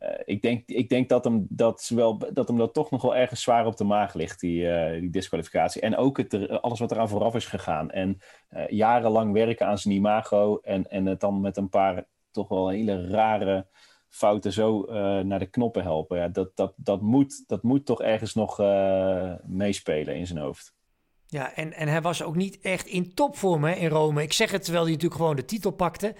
Eh, 0.00 0.20
ik, 0.25 0.42
denk, 0.42 0.68
ik 0.68 0.88
denk 0.88 1.09
dat 1.09 1.25
hem 1.25 1.47
dat, 1.49 1.90
wel, 1.94 2.18
dat 2.18 2.49
hem 2.49 2.56
dat 2.56 2.75
toch 2.75 2.90
nog 2.90 3.02
wel 3.02 3.16
ergens 3.16 3.42
zwaar 3.42 3.66
op 3.66 3.76
de 3.76 3.85
maag 3.85 4.14
ligt, 4.14 4.40
die, 4.40 4.62
uh, 4.62 5.00
die 5.00 5.11
disqualificatie. 5.11 5.80
En 5.80 5.97
ook 5.97 6.16
het, 6.16 6.49
alles 6.49 6.78
wat 6.78 6.90
eraan 6.90 7.09
vooraf 7.09 7.35
is 7.35 7.47
gegaan. 7.47 7.90
En 7.90 8.18
uh, 8.50 8.68
jarenlang 8.68 9.32
werken 9.32 9.66
aan 9.66 9.78
zijn 9.78 9.94
imago 9.94 10.59
en, 10.62 10.90
en 10.90 11.06
het 11.06 11.20
dan 11.20 11.40
met 11.40 11.56
een 11.56 11.68
paar 11.68 12.04
toch 12.30 12.49
wel 12.49 12.68
hele 12.68 13.09
rare 13.09 13.66
fouten 14.09 14.52
zo 14.52 14.85
naar 15.23 15.38
de 15.38 15.50
knoppen 15.50 15.83
helpen. 15.83 16.18
Ja, 16.18 16.29
dat, 16.29 16.57
dat, 16.57 16.72
dat, 16.76 17.00
moet, 17.00 17.48
dat 17.48 17.62
moet 17.62 17.87
toch 17.87 18.03
ergens 18.03 18.35
nog 18.35 18.59
meespelen 19.42 20.16
in 20.16 20.26
zijn 20.26 20.38
hoofd. 20.38 20.74
Ja, 21.31 21.55
en, 21.55 21.73
en 21.73 21.88
hij 21.88 22.03
was 22.03 22.23
ook 22.23 22.37
niet 22.37 22.61
echt 22.61 22.87
in 22.87 23.14
topvorm 23.14 23.66
in 23.66 23.88
Rome. 23.88 24.23
Ik 24.23 24.33
zeg 24.33 24.51
het 24.51 24.62
terwijl 24.62 24.85
hij 24.85 24.93
natuurlijk 24.93 25.21
gewoon 25.21 25.37
de 25.37 25.45
titel 25.45 25.71
pakte. 25.71 26.14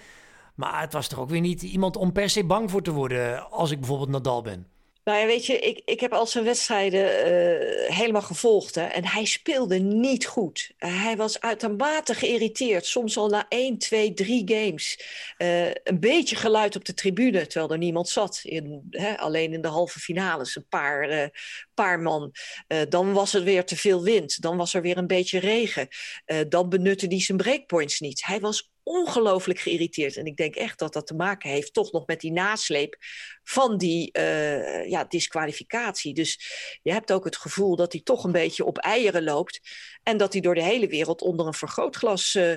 Maar 0.55 0.81
het 0.81 0.93
was 0.93 1.07
toch 1.07 1.19
ook 1.19 1.29
weer 1.29 1.41
niet 1.41 1.61
iemand 1.61 1.95
om 1.95 2.11
per 2.11 2.29
se 2.29 2.43
bang 2.45 2.71
voor 2.71 2.81
te 2.81 2.91
worden 2.91 3.49
als 3.49 3.71
ik 3.71 3.79
bijvoorbeeld 3.79 4.09
Nadal 4.09 4.41
ben. 4.41 4.67
Nou 5.03 5.19
ja, 5.19 5.25
weet 5.25 5.45
je, 5.45 5.59
ik, 5.59 5.81
ik 5.85 5.99
heb 5.99 6.13
al 6.13 6.27
zijn 6.27 6.43
wedstrijden 6.43 7.01
uh, 7.01 7.95
helemaal 7.95 8.21
gevolgd. 8.21 8.75
Hè, 8.75 8.83
en 8.83 9.05
hij 9.05 9.25
speelde 9.25 9.79
niet 9.79 10.25
goed. 10.25 10.71
Hij 10.77 11.17
was 11.17 11.39
uitermate 11.39 12.13
geïrriteerd. 12.13 12.85
Soms 12.85 13.17
al 13.17 13.29
na 13.29 13.45
1, 13.49 13.77
2, 13.77 14.13
3 14.13 14.41
games. 14.45 14.99
Uh, 15.37 15.67
een 15.67 15.99
beetje 15.99 16.35
geluid 16.35 16.75
op 16.75 16.85
de 16.85 16.93
tribune, 16.93 17.47
terwijl 17.47 17.71
er 17.71 17.77
niemand 17.77 18.09
zat. 18.09 18.39
In, 18.43 18.87
hè, 18.89 19.17
alleen 19.17 19.53
in 19.53 19.61
de 19.61 19.67
halve 19.67 19.99
finales, 19.99 20.55
een 20.55 20.67
paar, 20.69 21.31
paar 21.73 21.99
man. 21.99 22.31
dan 22.89 23.13
was 23.13 23.33
er 23.33 23.43
weer 23.43 23.65
te 23.65 23.77
veel 23.77 24.03
wind. 24.03 24.41
Dan 24.41 24.57
was 24.57 24.73
er 24.73 24.81
weer 24.81 24.97
een 24.97 25.07
beetje 25.07 25.39
regen. 25.39 25.87
dan 26.49 26.69
benutte 26.69 27.05
hij 27.07 27.21
zijn 27.21 27.37
breakpoints 27.37 27.99
niet. 27.99 28.25
Hij 28.25 28.39
was 28.39 28.70
ongelooflijk 28.91 29.59
geïrriteerd. 29.59 30.17
En 30.17 30.25
ik 30.25 30.35
denk 30.35 30.55
echt 30.55 30.79
dat 30.79 30.93
dat 30.93 31.07
te 31.07 31.13
maken 31.13 31.49
heeft 31.49 31.73
toch 31.73 31.91
nog 31.91 32.05
met 32.05 32.19
die 32.19 32.31
nasleep 32.31 32.97
van 33.43 33.77
die 33.77 34.09
uh, 34.19 34.89
ja, 34.89 35.03
disqualificatie. 35.03 36.13
Dus 36.13 36.39
je 36.81 36.91
hebt 36.91 37.11
ook 37.11 37.25
het 37.25 37.37
gevoel 37.37 37.75
dat 37.75 37.91
hij 37.91 38.01
toch 38.01 38.23
een 38.23 38.31
beetje 38.31 38.65
op 38.65 38.77
eieren 38.77 39.23
loopt. 39.23 39.59
En 40.03 40.17
dat 40.17 40.33
hij 40.33 40.41
door 40.41 40.55
de 40.55 40.63
hele 40.63 40.87
wereld 40.87 41.21
onder 41.21 41.47
een 41.47 41.53
vergrootglas 41.53 42.35
uh, 42.35 42.55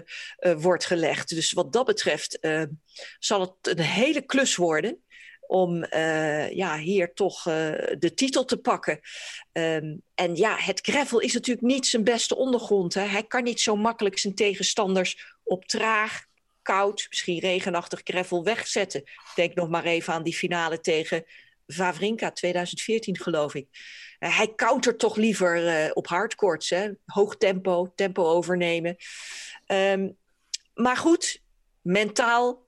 wordt 0.57 0.85
gelegd. 0.85 1.29
Dus 1.29 1.53
wat 1.53 1.73
dat 1.73 1.87
betreft 1.87 2.38
zal 3.18 3.40
het 3.40 3.79
een 3.79 3.85
hele 3.85 4.23
klus 4.23 4.57
worden 4.57 5.04
om 5.46 5.87
uh, 5.90 6.50
ja, 6.50 6.78
hier 6.78 7.12
toch 7.14 7.46
uh, 7.46 7.54
de 7.98 8.12
titel 8.14 8.44
te 8.44 8.57
pakken. 8.57 9.00
Um, 9.52 10.02
en 10.14 10.37
ja, 10.37 10.57
het 10.57 10.80
gravel 10.80 11.20
is 11.20 11.33
natuurlijk 11.33 11.66
niet 11.66 11.87
zijn 11.87 12.04
beste 12.04 12.37
ondergrond. 12.37 12.94
Hè. 12.94 13.02
Hij 13.02 13.22
kan 13.22 13.42
niet 13.42 13.61
zo 13.61 13.76
makkelijk 13.76 14.18
zijn 14.18 14.35
tegenstanders 14.35 15.37
op 15.42 15.64
traag, 15.64 16.24
koud, 16.62 17.07
misschien 17.09 17.38
regenachtig 17.38 18.00
gravel 18.04 18.44
wegzetten. 18.44 19.02
Denk 19.35 19.54
nog 19.54 19.68
maar 19.68 19.85
even 19.85 20.12
aan 20.12 20.22
die 20.22 20.35
finale 20.35 20.80
tegen 20.80 21.24
Vavrinka 21.66 22.30
2014, 22.30 23.18
geloof 23.18 23.54
ik. 23.54 23.66
Uh, 24.20 24.37
hij 24.37 24.52
countert 24.54 24.98
toch 24.98 25.16
liever 25.16 25.90
op 25.94 26.07
hardcourts, 26.07 26.70
hè? 26.70 26.90
hoog 27.07 27.37
tempo, 27.37 27.92
tempo 27.94 28.24
overnemen. 28.24 28.96
Um, 29.66 30.16
maar 30.74 30.96
goed, 30.96 31.42
mentaal 31.83 32.63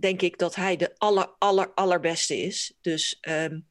denk 0.00 0.22
ik 0.22 0.38
dat 0.38 0.54
hij 0.54 0.76
de 0.76 0.94
aller, 0.98 1.28
aller, 1.38 1.70
allerbeste 1.74 2.36
is. 2.36 2.78
Dus 2.80 3.18
um, 3.28 3.66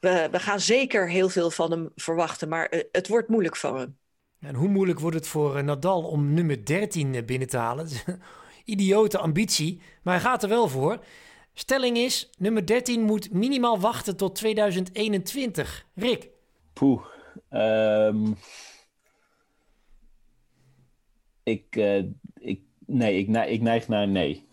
we, 0.00 0.28
we 0.30 0.40
gaan 0.40 0.60
zeker 0.60 1.10
heel 1.10 1.28
veel 1.28 1.50
van 1.50 1.70
hem 1.70 1.90
verwachten, 1.94 2.48
maar 2.48 2.74
uh, 2.74 2.80
het 2.92 3.08
wordt 3.08 3.28
moeilijk 3.28 3.56
voor 3.56 3.78
hem. 3.78 3.98
En 4.40 4.54
hoe 4.54 4.68
moeilijk 4.68 5.00
wordt 5.00 5.16
het 5.16 5.26
voor 5.26 5.64
Nadal 5.64 6.02
om 6.02 6.34
nummer 6.34 6.64
13 6.64 7.24
binnen 7.26 7.48
te 7.48 7.56
halen? 7.56 7.88
Idiote 8.64 9.18
ambitie, 9.18 9.80
maar 10.02 10.14
hij 10.14 10.22
gaat 10.22 10.42
er 10.42 10.48
wel 10.48 10.68
voor. 10.68 11.04
Stelling 11.52 11.96
is, 11.96 12.30
nummer 12.38 12.66
13 12.66 13.02
moet 13.02 13.32
minimaal 13.32 13.80
wachten 13.80 14.16
tot 14.16 14.34
2021. 14.34 15.86
Rick? 15.94 16.30
Poeh. 16.72 17.04
Um, 17.50 18.36
ik, 21.42 21.76
uh, 21.76 22.04
ik, 22.34 22.60
nee, 22.86 23.18
ik, 23.18 23.28
ik 23.48 23.60
neig 23.60 23.88
naar 23.88 24.08
nee. 24.08 24.46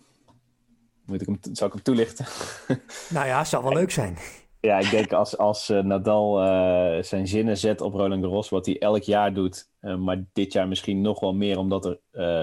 Moet 1.11 1.21
ik 1.21 1.27
hem, 1.27 1.39
zal 1.55 1.67
ik 1.67 1.73
hem 1.73 1.83
toelichten? 1.83 2.25
Nou 3.09 3.27
ja, 3.27 3.43
zou 3.43 3.63
wel 3.63 3.73
leuk 3.73 3.91
zijn. 3.91 4.17
Ja, 4.59 4.79
ik 4.79 4.89
denk 4.89 5.13
als, 5.13 5.37
als 5.37 5.69
uh, 5.69 5.83
Nadal 5.83 6.43
uh, 6.43 7.03
zijn 7.03 7.27
zinnen 7.27 7.57
zet 7.57 7.81
op 7.81 7.93
Roland 7.93 8.23
Garros, 8.23 8.49
wat 8.49 8.65
hij 8.65 8.79
elk 8.79 9.03
jaar 9.03 9.33
doet, 9.33 9.69
uh, 9.81 9.95
maar 9.95 10.23
dit 10.33 10.53
jaar 10.53 10.67
misschien 10.67 11.01
nog 11.01 11.19
wel 11.19 11.33
meer 11.33 11.57
omdat 11.57 11.85
er 11.85 11.99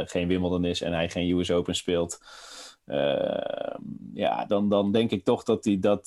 geen 0.09 0.29
Wimbledon 0.29 0.65
is 0.65 0.81
en 0.81 0.93
hij 0.93 1.09
geen 1.09 1.39
US 1.39 1.51
Open 1.51 1.75
speelt. 1.75 2.19
ja, 4.15 4.45
dan, 4.45 4.69
dan 4.69 4.93
denk 4.93 5.11
ik 5.11 5.25
toch 5.25 5.43
dat 5.43 5.65
hij 5.65 5.79
dat, 5.79 6.07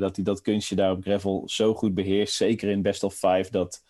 dat 0.00 0.16
hij 0.16 0.24
dat 0.24 0.40
kunstje 0.40 0.76
daar 0.76 0.92
op 0.92 1.02
gravel 1.02 1.42
zo 1.46 1.74
goed 1.74 1.94
beheerst, 1.94 2.34
zeker 2.34 2.68
in 2.68 2.82
best 2.82 3.02
of 3.02 3.14
five, 3.14 3.46
dat, 3.50 3.82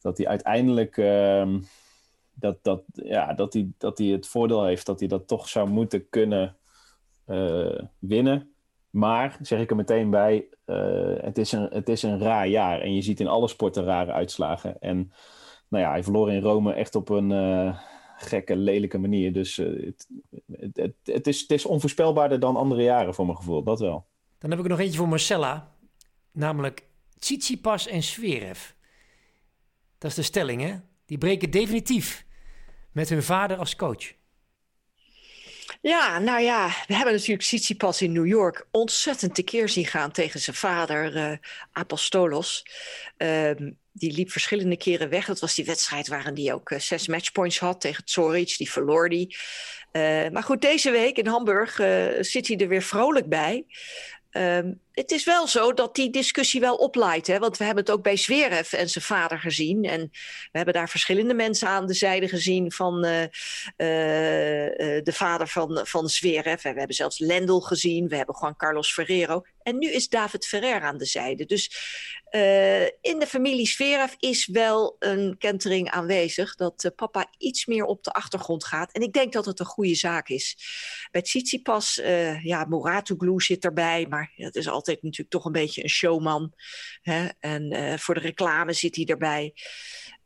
dat 0.00 0.18
hij 0.18 0.26
uiteindelijk 0.26 0.96
ehm, 0.96 1.58
dat, 2.40 2.58
dat, 2.62 2.82
ja, 2.92 3.34
dat, 3.34 3.52
hij, 3.52 3.68
dat 3.78 3.98
hij 3.98 4.06
het 4.06 4.26
voordeel 4.26 4.64
heeft 4.64 4.86
dat 4.86 4.98
hij 4.98 5.08
dat 5.08 5.26
toch 5.26 5.48
zou 5.48 5.68
moeten 5.68 6.08
kunnen 6.08 6.56
winnen. 7.98 8.54
Maar, 8.90 9.38
zeg 9.40 9.60
ik 9.60 9.70
er 9.70 9.76
meteen 9.76 10.10
bij, 10.10 10.48
uh, 10.66 11.22
het, 11.22 11.38
is 11.38 11.52
een, 11.52 11.68
het 11.70 11.88
is 11.88 12.02
een 12.02 12.18
raar 12.18 12.46
jaar. 12.46 12.80
En 12.80 12.94
je 12.94 13.02
ziet 13.02 13.20
in 13.20 13.26
alle 13.26 13.48
sporten 13.48 13.84
rare 13.84 14.12
uitslagen. 14.12 14.80
En 14.80 15.12
nou 15.68 15.84
ja, 15.84 15.90
hij 15.90 16.02
verloor 16.02 16.32
in 16.32 16.42
Rome 16.42 16.72
echt 16.72 16.94
op 16.94 17.08
een 17.08 17.30
uh, 17.30 17.78
gekke, 18.16 18.56
lelijke 18.56 18.98
manier. 18.98 19.32
Dus 19.32 19.56
het, 19.56 20.08
het, 20.72 20.94
het, 21.04 21.26
is, 21.26 21.40
het 21.40 21.50
is 21.50 21.66
onvoorspelbaarder 21.66 22.40
dan 22.40 22.56
andere 22.56 22.82
jaren 22.82 23.14
voor 23.14 23.24
mijn 23.24 23.36
gevoel, 23.36 23.62
dat 23.62 23.80
wel. 23.80 24.06
Dan 24.38 24.50
heb 24.50 24.58
ik 24.58 24.66
nog 24.66 24.78
eentje 24.78 24.98
voor 24.98 25.08
Marcella. 25.08 25.74
Namelijk 26.32 26.84
Tsitsipas 27.18 27.86
en 27.86 28.02
Zverev. 28.02 28.70
Dat 29.98 30.10
is 30.10 30.16
de 30.16 30.22
stelling, 30.22 30.62
hè? 30.62 30.74
Die 31.04 31.18
breken 31.18 31.50
definitief 31.50 32.26
met 32.92 33.08
hun 33.08 33.22
vader 33.22 33.56
als 33.56 33.76
coach? 33.76 34.18
Ja, 35.82 36.18
nou 36.18 36.40
ja, 36.40 36.68
we 36.86 36.94
hebben 36.94 37.12
natuurlijk 37.14 37.42
Tsitsipas 37.42 38.02
in 38.02 38.12
New 38.12 38.26
York 38.26 38.66
ontzettend 38.70 39.34
tekeer 39.34 39.68
zien 39.68 39.86
gaan 39.86 40.10
tegen 40.10 40.40
zijn 40.40 40.56
vader 40.56 41.16
uh, 41.16 41.36
Apostolos. 41.72 42.66
Um, 43.16 43.78
die 43.92 44.12
liep 44.12 44.30
verschillende 44.30 44.76
keren 44.76 45.08
weg. 45.08 45.26
Dat 45.26 45.40
was 45.40 45.54
die 45.54 45.64
wedstrijd 45.64 46.08
waarin 46.08 46.44
hij 46.44 46.54
ook 46.54 46.70
uh, 46.70 46.78
zes 46.78 47.08
matchpoints 47.08 47.58
had 47.58 47.80
tegen 47.80 48.02
Zoric. 48.06 48.56
Die 48.56 48.70
verloor 48.70 49.08
die. 49.08 49.36
Uh, 49.92 50.28
maar 50.28 50.42
goed, 50.42 50.60
deze 50.60 50.90
week 50.90 51.16
in 51.16 51.26
Hamburg 51.26 51.74
zit 52.20 52.48
hij 52.48 52.56
er 52.56 52.68
weer 52.68 52.82
vrolijk 52.82 53.28
bij. 53.28 53.64
Um, 54.30 54.80
het 55.00 55.10
is 55.10 55.24
wel 55.24 55.46
zo 55.46 55.72
dat 55.72 55.94
die 55.94 56.10
discussie 56.10 56.60
wel 56.60 56.74
oplaait. 56.74 57.26
Hè? 57.26 57.38
Want 57.38 57.56
we 57.56 57.64
hebben 57.64 57.84
het 57.84 57.92
ook 57.92 58.02
bij 58.02 58.16
Zverev 58.16 58.72
en 58.72 58.88
zijn 58.88 59.04
vader 59.04 59.38
gezien. 59.38 59.84
En 59.84 60.00
we 60.10 60.56
hebben 60.58 60.74
daar 60.74 60.88
verschillende 60.88 61.34
mensen 61.34 61.68
aan 61.68 61.86
de 61.86 61.94
zijde 61.94 62.28
gezien 62.28 62.72
van 62.72 63.04
uh, 63.04 63.22
uh, 63.22 63.28
de 63.76 65.12
vader 65.12 65.48
van, 65.48 65.80
van 65.82 66.08
Zverev. 66.08 66.64
En 66.64 66.72
we 66.72 66.78
hebben 66.78 66.96
zelfs 66.96 67.18
Lendl 67.18 67.58
gezien. 67.58 68.08
We 68.08 68.16
hebben 68.16 68.36
Juan 68.40 68.56
Carlos 68.56 68.92
Ferrero. 68.92 69.42
En 69.62 69.78
nu 69.78 69.92
is 69.92 70.08
David 70.08 70.46
Ferrer 70.46 70.80
aan 70.80 70.98
de 70.98 71.04
zijde. 71.04 71.46
Dus 71.46 71.76
uh, 72.30 72.82
in 72.82 73.18
de 73.18 73.26
familie 73.26 73.66
Zverev 73.66 74.12
is 74.18 74.46
wel 74.46 74.96
een 74.98 75.38
kentering 75.38 75.90
aanwezig. 75.90 76.54
Dat 76.54 76.92
papa 76.96 77.26
iets 77.38 77.66
meer 77.66 77.84
op 77.84 78.04
de 78.04 78.10
achtergrond 78.10 78.64
gaat. 78.64 78.92
En 78.92 79.02
ik 79.02 79.12
denk 79.12 79.32
dat 79.32 79.44
het 79.44 79.60
een 79.60 79.66
goede 79.66 79.94
zaak 79.94 80.28
is. 80.28 80.56
Bij 81.10 81.22
Tsitsipas, 81.22 81.94
ja, 82.42 82.64
Moratoglu 82.64 83.40
zit 83.40 83.64
erbij. 83.64 84.06
Maar 84.08 84.32
dat 84.36 84.56
is 84.56 84.68
altijd 84.68 85.02
natuurlijk 85.02 85.30
toch 85.30 85.44
een 85.44 85.52
beetje 85.52 85.82
een 85.82 85.88
showman. 85.88 86.52
Hè? 87.02 87.28
En 87.40 87.74
uh, 87.74 87.96
voor 87.96 88.14
de 88.14 88.20
reclame 88.20 88.72
zit 88.72 88.96
hij 88.96 89.04
erbij. 89.04 89.54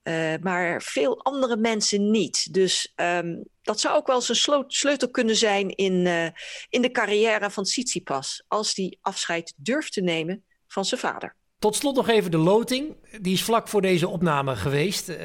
Uh, 0.04 0.34
maar 0.40 0.82
veel 0.82 1.24
andere 1.24 1.56
mensen 1.56 2.10
niet. 2.10 2.52
Dus 2.52 2.92
um, 2.96 3.44
dat 3.62 3.80
zou 3.80 3.96
ook 3.96 4.06
wel 4.06 4.16
eens 4.16 4.28
een 4.48 4.64
sleutel 4.66 5.10
kunnen 5.10 5.36
zijn 5.36 5.76
in, 5.76 5.92
uh, 5.92 6.26
in 6.68 6.82
de 6.82 6.90
carrière 6.90 7.50
van 7.50 7.64
Tsitsipas. 7.64 8.44
Als 8.48 8.74
die 8.74 8.98
afscheid 9.00 9.54
durft 9.56 9.92
te 9.92 10.00
nemen 10.00 10.44
van 10.66 10.84
zijn 10.84 11.00
vader. 11.00 11.34
Tot 11.58 11.76
slot 11.76 11.96
nog 11.96 12.08
even 12.08 12.30
de 12.30 12.36
loting. 12.36 12.96
Die 13.20 13.32
is 13.32 13.42
vlak 13.42 13.68
voor 13.68 13.82
deze 13.82 14.08
opname 14.08 14.56
geweest. 14.56 15.08
Uh, 15.08 15.16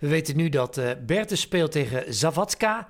we 0.00 0.08
weten 0.08 0.36
nu 0.36 0.48
dat 0.48 0.80
Bertens 1.06 1.40
speelt 1.40 1.72
tegen 1.72 2.14
Zavatska. 2.14 2.88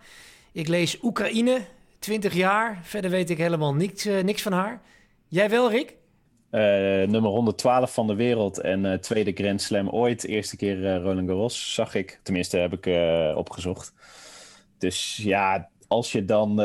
Ik 0.52 0.68
lees 0.68 0.98
Oekraïne, 1.02 1.64
20 1.98 2.34
jaar. 2.34 2.80
Verder 2.82 3.10
weet 3.10 3.30
ik 3.30 3.38
helemaal 3.38 3.74
niks, 3.74 4.04
niks 4.04 4.42
van 4.42 4.52
haar. 4.52 4.82
Jij 5.28 5.50
wel, 5.50 5.70
Rick? 5.70 5.96
Uh, 6.50 6.60
nummer 7.08 7.30
112 7.30 7.92
van 7.94 8.06
de 8.06 8.14
wereld 8.14 8.60
en 8.60 8.84
uh, 8.84 8.92
tweede 8.92 9.32
Grand 9.32 9.62
Slam 9.62 9.88
ooit. 9.88 10.24
Eerste 10.24 10.56
keer 10.56 10.78
uh, 10.78 10.96
Roland 10.96 11.28
Garros, 11.28 11.74
zag 11.74 11.94
ik. 11.94 12.20
Tenminste, 12.22 12.56
heb 12.56 12.72
ik 12.72 12.86
opgezocht. 13.36 13.92
Dus 14.78 15.16
ja, 15.16 15.68
als 15.88 16.12
je 16.12 16.24
dan 16.24 16.56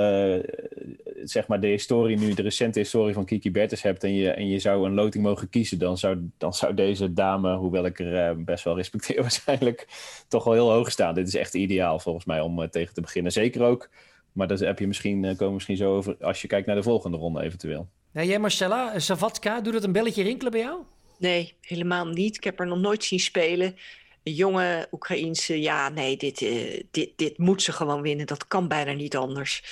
zeg 1.23 1.47
maar 1.47 1.59
de 1.59 1.67
historie 1.67 2.17
nu, 2.17 2.33
de 2.33 2.41
recente 2.41 2.79
historie 2.79 3.13
van 3.13 3.25
Kiki 3.25 3.51
Bertens 3.51 3.81
hebt 3.81 4.03
en 4.03 4.13
je, 4.13 4.31
en 4.31 4.47
je 4.47 4.59
zou 4.59 4.85
een 4.85 4.93
loting 4.93 5.23
mogen 5.23 5.49
kiezen, 5.49 5.79
dan 5.79 5.97
zou, 5.97 6.29
dan 6.37 6.53
zou 6.53 6.73
deze 6.73 7.13
dame, 7.13 7.55
hoewel 7.55 7.85
ik 7.85 7.99
er 7.99 8.43
best 8.43 8.63
wel 8.63 8.75
respecteer 8.75 9.21
waarschijnlijk, 9.27 9.87
toch 10.27 10.43
wel 10.43 10.53
heel 10.53 10.71
hoog 10.71 10.91
staan. 10.91 11.13
Dit 11.13 11.27
is 11.27 11.35
echt 11.35 11.53
ideaal 11.53 11.99
volgens 11.99 12.25
mij 12.25 12.39
om 12.39 12.69
tegen 12.69 12.93
te 12.93 13.01
beginnen. 13.01 13.31
Zeker 13.31 13.63
ook, 13.63 13.89
maar 14.31 14.47
daar 14.47 14.57
heb 14.57 14.79
je 14.79 14.87
misschien, 14.87 15.35
komen 15.35 15.53
misschien 15.53 15.77
zo 15.77 15.95
over 15.95 16.17
als 16.21 16.41
je 16.41 16.47
kijkt 16.47 16.67
naar 16.67 16.75
de 16.75 16.83
volgende 16.83 17.17
ronde 17.17 17.41
eventueel. 17.41 17.87
Nee, 18.13 18.28
jij 18.28 18.39
Marcella, 18.39 18.99
Savatska, 18.99 19.62
doet 19.62 19.73
het 19.73 19.84
een 19.84 19.91
belletje 19.91 20.23
rinkelen 20.23 20.52
bij 20.52 20.62
jou? 20.62 20.82
Nee, 21.17 21.54
helemaal 21.62 22.06
niet. 22.06 22.36
Ik 22.36 22.43
heb 22.43 22.58
haar 22.58 22.67
nog 22.67 22.80
nooit 22.80 23.04
zien 23.04 23.19
spelen. 23.19 23.78
Een 24.23 24.34
jonge 24.34 24.88
Oekraïense, 24.91 25.62
ja, 25.62 25.89
nee, 25.89 26.17
dit, 26.17 26.41
uh, 26.41 26.82
dit, 26.91 27.10
dit 27.15 27.38
moet 27.38 27.62
ze 27.62 27.71
gewoon 27.71 28.02
winnen. 28.02 28.28
Dat 28.28 28.47
kan 28.47 28.67
bijna 28.67 28.91
niet 28.91 29.15
anders. 29.15 29.63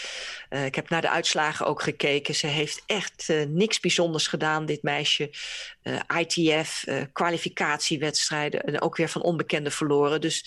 Uh, 0.50 0.66
ik 0.66 0.76
heb 0.76 0.90
naar 0.90 1.02
de 1.02 1.10
uitslagen 1.10 1.66
ook 1.66 1.82
gekeken. 1.82 2.36
Ze 2.36 2.48
heeft 2.48 2.84
echt 2.86 3.28
uh, 3.30 3.46
niks 3.46 3.80
bijzonders 3.80 4.28
gedaan, 4.28 4.66
dit 4.66 4.84
meisje. 4.84 5.30
ITF, 6.18 6.86
kwalificatiewedstrijden 7.14 8.64
en 8.64 8.82
ook 8.82 8.96
weer 8.96 9.10
van 9.10 9.22
onbekende 9.22 9.72
verloren. 9.72 10.22
Dus 10.22 10.46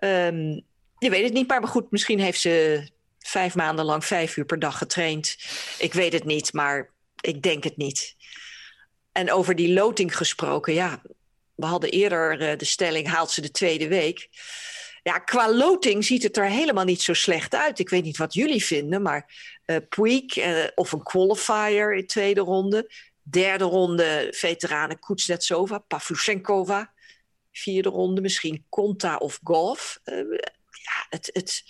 um, 0.00 0.62
je 0.98 1.10
weet 1.10 1.24
het 1.24 1.32
niet, 1.32 1.48
maar 1.48 1.66
goed, 1.66 1.90
misschien 1.90 2.20
heeft 2.20 2.40
ze 2.40 2.86
vijf 3.18 3.54
maanden 3.54 3.84
lang 3.84 4.04
vijf 4.04 4.36
uur 4.36 4.44
per 4.44 4.58
dag 4.58 4.78
getraind. 4.78 5.36
Ik 5.78 5.92
weet 5.92 6.12
het 6.12 6.24
niet, 6.24 6.52
maar 6.52 6.94
ik 7.26 7.42
denk 7.42 7.64
het 7.64 7.76
niet. 7.76 8.16
En 9.12 9.32
over 9.32 9.54
die 9.54 9.72
loting 9.72 10.16
gesproken, 10.16 10.74
ja, 10.74 11.02
we 11.54 11.66
hadden 11.66 11.90
eerder 11.90 12.50
uh, 12.50 12.58
de 12.58 12.64
stelling: 12.64 13.08
haalt 13.08 13.30
ze 13.30 13.40
de 13.40 13.50
tweede 13.50 13.88
week? 13.88 14.28
Ja, 15.02 15.18
qua 15.18 15.52
loting 15.52 16.04
ziet 16.04 16.22
het 16.22 16.36
er 16.36 16.46
helemaal 16.46 16.84
niet 16.84 17.02
zo 17.02 17.14
slecht 17.14 17.54
uit. 17.54 17.78
Ik 17.78 17.88
weet 17.88 18.02
niet 18.02 18.16
wat 18.16 18.34
jullie 18.34 18.64
vinden, 18.64 19.02
maar 19.02 19.34
uh, 19.66 20.64
of 20.74 20.92
een 20.92 21.02
qualifier 21.02 21.94
in 21.94 22.06
tweede 22.06 22.40
ronde. 22.40 22.90
Derde 23.22 23.64
ronde 23.64 24.28
veteranen 24.30 24.98
Kuznetsova, 24.98 25.78
Pavluchenkova. 25.78 26.92
Vierde 27.52 27.88
ronde 27.88 28.20
misschien 28.20 28.64
Konta 28.68 29.16
of 29.16 29.40
Golf. 29.42 30.00
ja, 30.04 31.06
het, 31.08 31.30
het, 31.32 31.62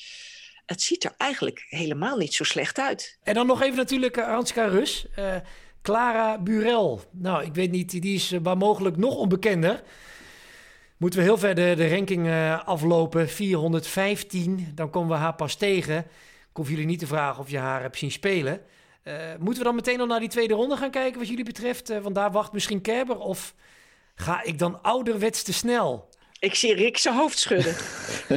het 0.67 0.83
ziet 0.83 1.05
er 1.05 1.15
eigenlijk 1.17 1.67
helemaal 1.69 2.17
niet 2.17 2.35
zo 2.35 2.45
slecht 2.45 2.79
uit. 2.79 3.19
En 3.23 3.35
dan 3.35 3.47
nog 3.47 3.63
even 3.63 3.77
natuurlijk 3.77 4.17
uh, 4.17 4.25
Hanska 4.25 4.65
Rus. 4.65 5.07
Uh, 5.19 5.35
Clara 5.83 6.39
Burel. 6.39 7.03
Nou, 7.11 7.45
ik 7.45 7.55
weet 7.55 7.71
niet, 7.71 7.91
die 7.91 8.15
is 8.15 8.33
uh, 8.33 8.41
waar 8.43 8.57
mogelijk 8.57 8.97
nog 8.97 9.15
onbekender. 9.15 9.83
Moeten 10.97 11.19
we 11.19 11.25
heel 11.25 11.39
ver 11.39 11.55
de, 11.55 11.75
de 11.77 11.89
ranking 11.89 12.31
aflopen. 12.65 13.29
415, 13.29 14.73
dan 14.75 14.91
komen 14.91 15.09
we 15.09 15.23
haar 15.23 15.35
pas 15.35 15.55
tegen. 15.55 15.99
Ik 16.51 16.63
hoef 16.63 16.69
jullie 16.69 16.87
niet 16.87 16.99
te 16.99 17.07
vragen 17.07 17.43
of 17.43 17.51
je 17.51 17.59
haar 17.59 17.83
hebt 17.83 17.99
zien 17.99 18.11
spelen. 18.11 18.61
moeten 19.39 19.59
we 19.59 19.65
dan 19.65 19.75
meteen 19.75 20.01
al 20.01 20.07
naar 20.07 20.21
die 20.21 20.29
tweede 20.29 20.55
ronde 20.55 20.77
gaan 20.77 20.91
kijken 20.91 21.19
wat 21.19 21.29
jullie 21.29 21.45
betreft? 21.45 22.01
want 22.01 22.15
daar 22.15 22.31
wacht 22.31 22.53
misschien 22.53 22.81
Kerber. 22.81 23.19
Of 23.19 23.55
ga 24.15 24.43
ik 24.43 24.59
dan 24.59 24.83
ouderwets 24.83 25.43
te 25.43 25.53
snel? 25.53 26.09
Ik 26.41 26.55
zie 26.55 26.75
Rick 26.75 26.97
zijn 26.97 27.15
hoofd 27.15 27.39
schudden. 27.39 27.75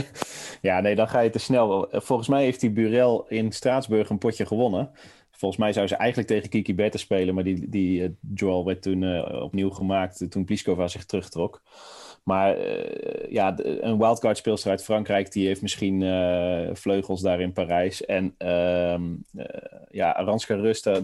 ja, 0.70 0.80
nee, 0.80 0.96
dan 0.96 1.10
ga 1.10 1.20
je 1.20 1.30
te 1.30 1.40
snel. 1.40 1.88
Volgens 1.92 2.28
mij 2.28 2.44
heeft 2.44 2.60
die 2.60 2.72
Burel 2.72 3.26
in 3.28 3.52
Straatsburg 3.52 4.10
een 4.10 4.18
potje 4.18 4.46
gewonnen. 4.46 4.92
Volgens 5.32 5.62
mij 5.62 5.74
zou 5.74 5.88
ze 5.88 5.96
eigenlijk 5.96 6.30
tegen 6.30 6.50
Kiki 6.50 6.76
Bertens 6.76 7.02
spelen, 7.02 7.36
maar 7.36 7.44
die, 7.44 7.70
die 7.70 8.02
uh, 8.02 8.10
duel 8.20 8.66
werd 8.66 8.82
toen 8.82 9.02
uh, 9.02 9.42
opnieuw 9.42 9.70
gemaakt 9.70 10.32
toen 10.32 10.46
Pliskova 10.46 10.88
zich 10.88 11.06
terugtrok. 11.06 11.62
Maar 12.24 12.58
ja, 13.30 13.56
een 13.58 13.98
wildcard 13.98 14.38
speelster 14.38 14.70
uit 14.70 14.84
Frankrijk, 14.84 15.32
die 15.32 15.48
heeft 15.48 15.62
misschien 15.62 16.02
vleugels 16.74 17.22
daar 17.22 17.40
in 17.42 17.54
Parijs. 17.54 18.06
En 18.06 18.36
ehm, 18.38 19.04
ja, 19.90 20.12
Aranska 20.12 20.56
Rust, 20.56 20.84
daar, 20.84 21.04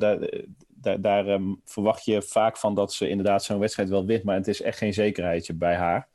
daar, 0.69 1.01
daar 1.01 1.27
um, 1.27 1.61
verwacht 1.65 2.05
je 2.05 2.21
vaak 2.21 2.57
van 2.57 2.75
dat 2.75 2.93
ze 2.93 3.09
inderdaad 3.09 3.43
zo'n 3.43 3.59
wedstrijd 3.59 3.89
wel 3.89 4.05
wint, 4.05 4.23
maar 4.23 4.35
het 4.35 4.47
is 4.47 4.61
echt 4.61 4.77
geen 4.77 4.93
zekerheidje 4.93 5.53
bij 5.53 5.75
haar. 5.75 6.07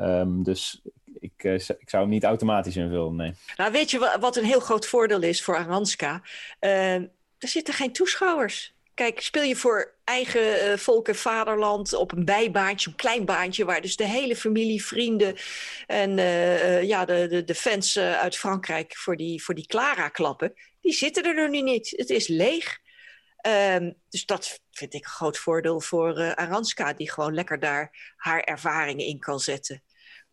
Um, 0.00 0.42
dus 0.42 0.80
ik, 1.20 1.44
uh, 1.44 1.54
ik 1.54 1.90
zou 1.90 2.02
hem 2.02 2.08
niet 2.08 2.24
automatisch 2.24 2.76
invullen, 2.76 3.16
nee. 3.16 3.34
Nou, 3.56 3.72
weet 3.72 3.90
je 3.90 4.16
wat 4.20 4.36
een 4.36 4.44
heel 4.44 4.60
groot 4.60 4.86
voordeel 4.86 5.22
is 5.22 5.42
voor 5.42 5.56
Aranska? 5.56 6.22
Uh, 6.60 6.94
er 7.38 7.48
zitten 7.48 7.74
geen 7.74 7.92
toeschouwers. 7.92 8.76
Kijk, 8.94 9.20
speel 9.20 9.42
je 9.42 9.56
voor 9.56 9.94
eigen 10.04 10.70
uh, 10.70 10.76
volk 10.76 11.08
en 11.08 11.14
vaderland 11.14 11.94
op 11.94 12.12
een 12.12 12.24
bijbaantje, 12.24 12.90
een 12.90 12.96
klein 12.96 13.24
baantje, 13.24 13.64
waar 13.64 13.80
dus 13.80 13.96
de 13.96 14.06
hele 14.06 14.36
familie, 14.36 14.84
vrienden 14.84 15.36
en 15.86 16.18
uh, 16.18 16.82
ja, 16.82 17.04
de, 17.04 17.26
de, 17.28 17.44
de 17.44 17.54
fans 17.54 17.96
uh, 17.96 18.18
uit 18.18 18.36
Frankrijk 18.36 18.96
voor 18.96 19.16
die, 19.16 19.42
voor 19.42 19.54
die 19.54 19.66
Clara 19.66 20.08
klappen, 20.08 20.52
die 20.80 20.92
zitten 20.92 21.24
er 21.24 21.50
nu 21.50 21.62
niet. 21.62 21.90
Het 21.96 22.10
is 22.10 22.28
leeg. 22.28 22.78
Um, 23.74 23.94
dus 24.08 24.26
dat 24.26 24.60
vind 24.70 24.94
ik 24.94 25.04
een 25.04 25.10
groot 25.10 25.38
voordeel 25.38 25.80
voor 25.80 26.34
Aranska, 26.34 26.92
die 26.92 27.10
gewoon 27.10 27.34
lekker 27.34 27.58
daar 27.58 28.14
haar 28.16 28.40
ervaringen 28.40 29.06
in 29.06 29.18
kan 29.18 29.40
zetten 29.40 29.82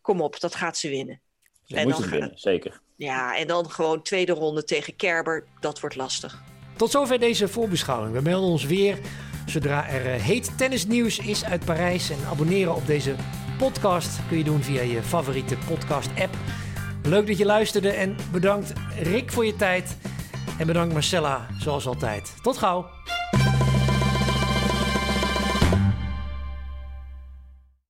kom 0.06 0.20
op, 0.20 0.40
dat 0.40 0.54
gaat 0.54 0.76
ze 0.76 0.88
winnen. 0.88 1.20
Ze 1.64 1.76
en 1.76 1.88
moet 1.88 2.00
dan, 2.00 2.10
winnen, 2.10 2.32
zeker. 2.34 2.80
Ja, 2.96 3.36
en 3.36 3.46
dan 3.46 3.70
gewoon 3.70 4.02
tweede 4.02 4.32
ronde 4.32 4.64
tegen 4.64 4.96
Kerber, 4.96 5.44
dat 5.60 5.80
wordt 5.80 5.96
lastig. 5.96 6.42
Tot 6.76 6.90
zover 6.90 7.18
deze 7.18 7.48
voorbeschouwing. 7.48 8.14
We 8.14 8.20
melden 8.20 8.50
ons 8.50 8.64
weer 8.64 8.98
zodra 9.46 9.88
er 9.88 10.06
eh, 10.06 10.22
heet 10.22 10.58
tennisnieuws 10.58 11.18
is 11.18 11.44
uit 11.44 11.64
Parijs. 11.64 12.10
En 12.10 12.18
abonneren 12.30 12.74
op 12.74 12.86
deze 12.86 13.14
podcast 13.58 14.18
kun 14.28 14.38
je 14.38 14.44
doen 14.44 14.62
via 14.62 14.82
je 14.82 15.02
favoriete 15.02 15.56
podcast-app. 15.66 16.34
Leuk 17.02 17.26
dat 17.26 17.38
je 17.38 17.44
luisterde 17.44 17.90
en 17.90 18.16
bedankt 18.32 18.72
Rick 19.02 19.32
voor 19.32 19.46
je 19.46 19.56
tijd. 19.56 19.96
En 20.58 20.66
bedankt 20.66 20.92
Marcella, 20.92 21.46
zoals 21.58 21.86
altijd. 21.86 22.34
Tot 22.42 22.58
gauw. 22.58 22.95